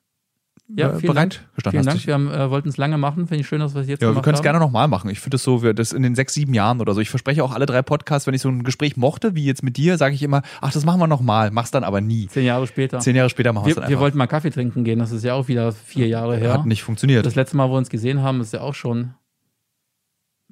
[0.76, 1.72] Ja, äh, vielen bereit Dank.
[1.72, 2.07] Vielen Dank.
[2.07, 3.28] Wir haben, äh, wollten es lange machen.
[3.28, 5.09] Finde ich schön, dass wir es jetzt Ja, wir können es gerne nochmal machen.
[5.09, 7.01] Ich finde es so, wir, das in den sechs, sieben Jahren oder so.
[7.01, 9.78] Ich verspreche auch alle drei Podcasts, wenn ich so ein Gespräch mochte, wie jetzt mit
[9.78, 12.28] dir, sage ich immer, ach, das machen wir nochmal, mach's dann aber nie.
[12.28, 12.99] Zehn Jahre später.
[12.99, 14.03] Zehn Jahre später machen wir es wir, dann wir einfach.
[14.03, 14.99] wollten mal Kaffee trinken gehen.
[14.99, 16.53] Das ist ja auch wieder vier Jahre her.
[16.53, 17.26] Hat nicht funktioniert.
[17.26, 19.13] Das letzte Mal, wo wir uns gesehen haben, ist ja auch schon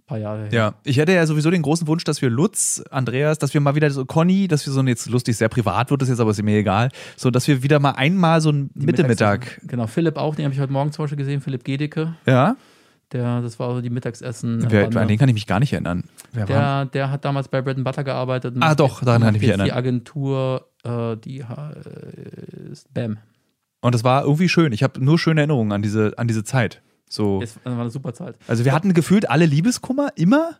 [0.08, 0.50] paar Jahre her.
[0.52, 3.76] Ja, ich hätte ja sowieso den großen Wunsch, dass wir Lutz, Andreas, dass wir mal
[3.76, 6.42] wieder so Conny, dass wir so jetzt lustig, sehr privat wird es jetzt, aber ist
[6.42, 9.62] mir egal, so dass wir wieder mal einmal so ein Die Mitte Mittags- Mittag.
[9.68, 12.16] Genau, Philipp auch, den habe ich heute Morgen zum Beispiel gesehen, Philipp Gedecke.
[12.26, 12.56] Ja,
[13.12, 14.66] Der, das war so die Mittagsessen.
[14.70, 16.04] Wer, an den kann ich mich gar nicht erinnern.
[16.34, 16.56] Wer war?
[16.58, 18.56] der, der hat damals bei Bread and Butter gearbeitet.
[18.56, 19.78] und Ah, doch, daran kann ich mich jetzt Die erinnern.
[19.78, 23.18] Agentur, äh, die heißt BAM.
[23.82, 24.74] Und das war irgendwie schön.
[24.74, 26.82] Ich habe nur schöne Erinnerungen an diese, an diese Zeit.
[27.10, 27.42] So.
[27.42, 28.36] Es war eine super Zeit.
[28.48, 30.58] Also wir hatten gefühlt alle Liebeskummer, immer.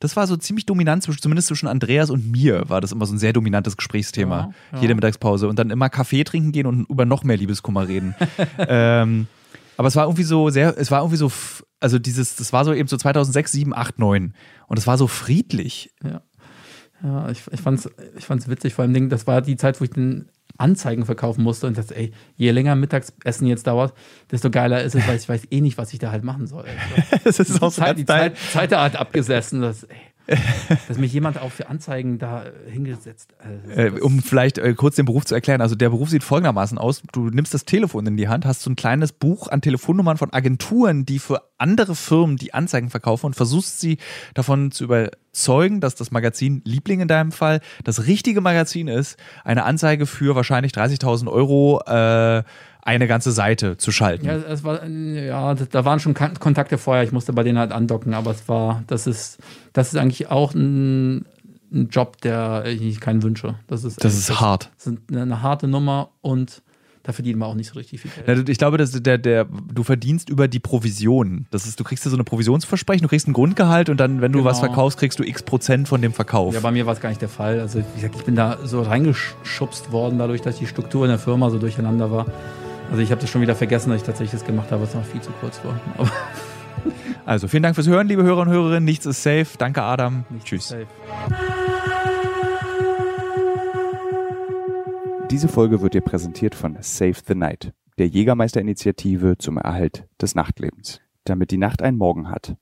[0.00, 3.18] Das war so ziemlich dominant, zumindest zwischen Andreas und mir war das immer so ein
[3.18, 4.36] sehr dominantes Gesprächsthema.
[4.36, 4.80] Ja, ja.
[4.82, 5.48] Jede Mittagspause.
[5.48, 8.14] Und dann immer Kaffee trinken gehen und über noch mehr Liebeskummer reden.
[8.58, 9.26] ähm,
[9.76, 11.32] aber es war irgendwie so sehr, es war irgendwie so,
[11.80, 14.34] also dieses, das war so eben so 2006, 7, 8, 9.
[14.68, 15.92] Und es war so friedlich.
[16.04, 16.20] Ja,
[17.02, 19.84] ja ich, ich fand es ich fand's witzig, vor allem das war die Zeit, wo
[19.84, 23.94] ich den Anzeigen verkaufen musste und dachte, ey, je länger Mittagessen jetzt dauert,
[24.30, 26.64] desto geiler ist es, weil ich weiß eh nicht, was ich da halt machen soll.
[27.24, 28.04] Das ist auch Die Zeit, die.
[28.06, 29.96] Zeit, Zeit da hat abgesessen, dass, ey,
[30.88, 34.74] dass mich jemand auch für Anzeigen da äh, hingesetzt äh, Äh, das- um vielleicht äh,
[34.74, 35.60] kurz den Beruf zu erklären.
[35.60, 37.02] Also der Beruf sieht folgendermaßen aus.
[37.12, 40.32] Du nimmst das Telefon in die Hand, hast so ein kleines Buch an Telefonnummern von
[40.32, 43.98] Agenturen, die für andere Firmen die Anzeigen verkaufen und versuchst sie
[44.34, 49.64] davon zu überzeugen, dass das Magazin Liebling in deinem Fall das richtige Magazin ist, eine
[49.64, 52.42] Anzeige für wahrscheinlich 30.000 Euro äh,
[52.88, 54.26] eine ganze Seite zu schalten.
[54.26, 58.14] Ja, es war, ja, da waren schon Kontakte vorher, ich musste bei denen halt andocken,
[58.14, 59.38] aber es war, das ist,
[59.74, 61.26] das ist eigentlich auch ein,
[61.70, 63.54] ein Job, der ich keinen wünsche.
[63.66, 64.70] Das ist, Das ist hart.
[64.78, 66.62] Das ist eine, eine harte Nummer und
[67.04, 68.48] da verdienen wir auch nicht so richtig viel Geld.
[68.50, 71.46] Ich glaube, dass der, der, du verdienst über die Provision.
[71.50, 74.32] Das ist, du kriegst ja so eine Provisionsversprechen, du kriegst ein Grundgehalt und dann, wenn
[74.32, 74.50] du Genau.
[74.50, 76.52] was verkaufst, kriegst du x Prozent von dem Verkauf.
[76.52, 77.60] Ja, bei mir war es gar nicht der Fall.
[77.60, 81.18] Also, wie gesagt, ich bin da so reingeschubst worden, dadurch, dass die Struktur in der
[81.18, 82.26] Firma so durcheinander war.
[82.90, 85.04] Also, ich habe das schon wieder vergessen, dass ich tatsächlich das gemacht habe, was noch
[85.04, 85.80] viel zu kurz war.
[85.96, 86.10] Aber
[87.28, 88.84] Also vielen Dank fürs Hören, liebe Hörer und Hörerinnen.
[88.84, 89.46] Nichts ist safe.
[89.58, 90.24] Danke, Adam.
[90.44, 90.68] Tschüss.
[90.68, 90.86] safe.
[95.30, 101.02] Diese Folge wird dir präsentiert von Save the Night, der Jägermeister-Initiative zum Erhalt des Nachtlebens.
[101.24, 102.56] Damit die Nacht einen Morgen hat,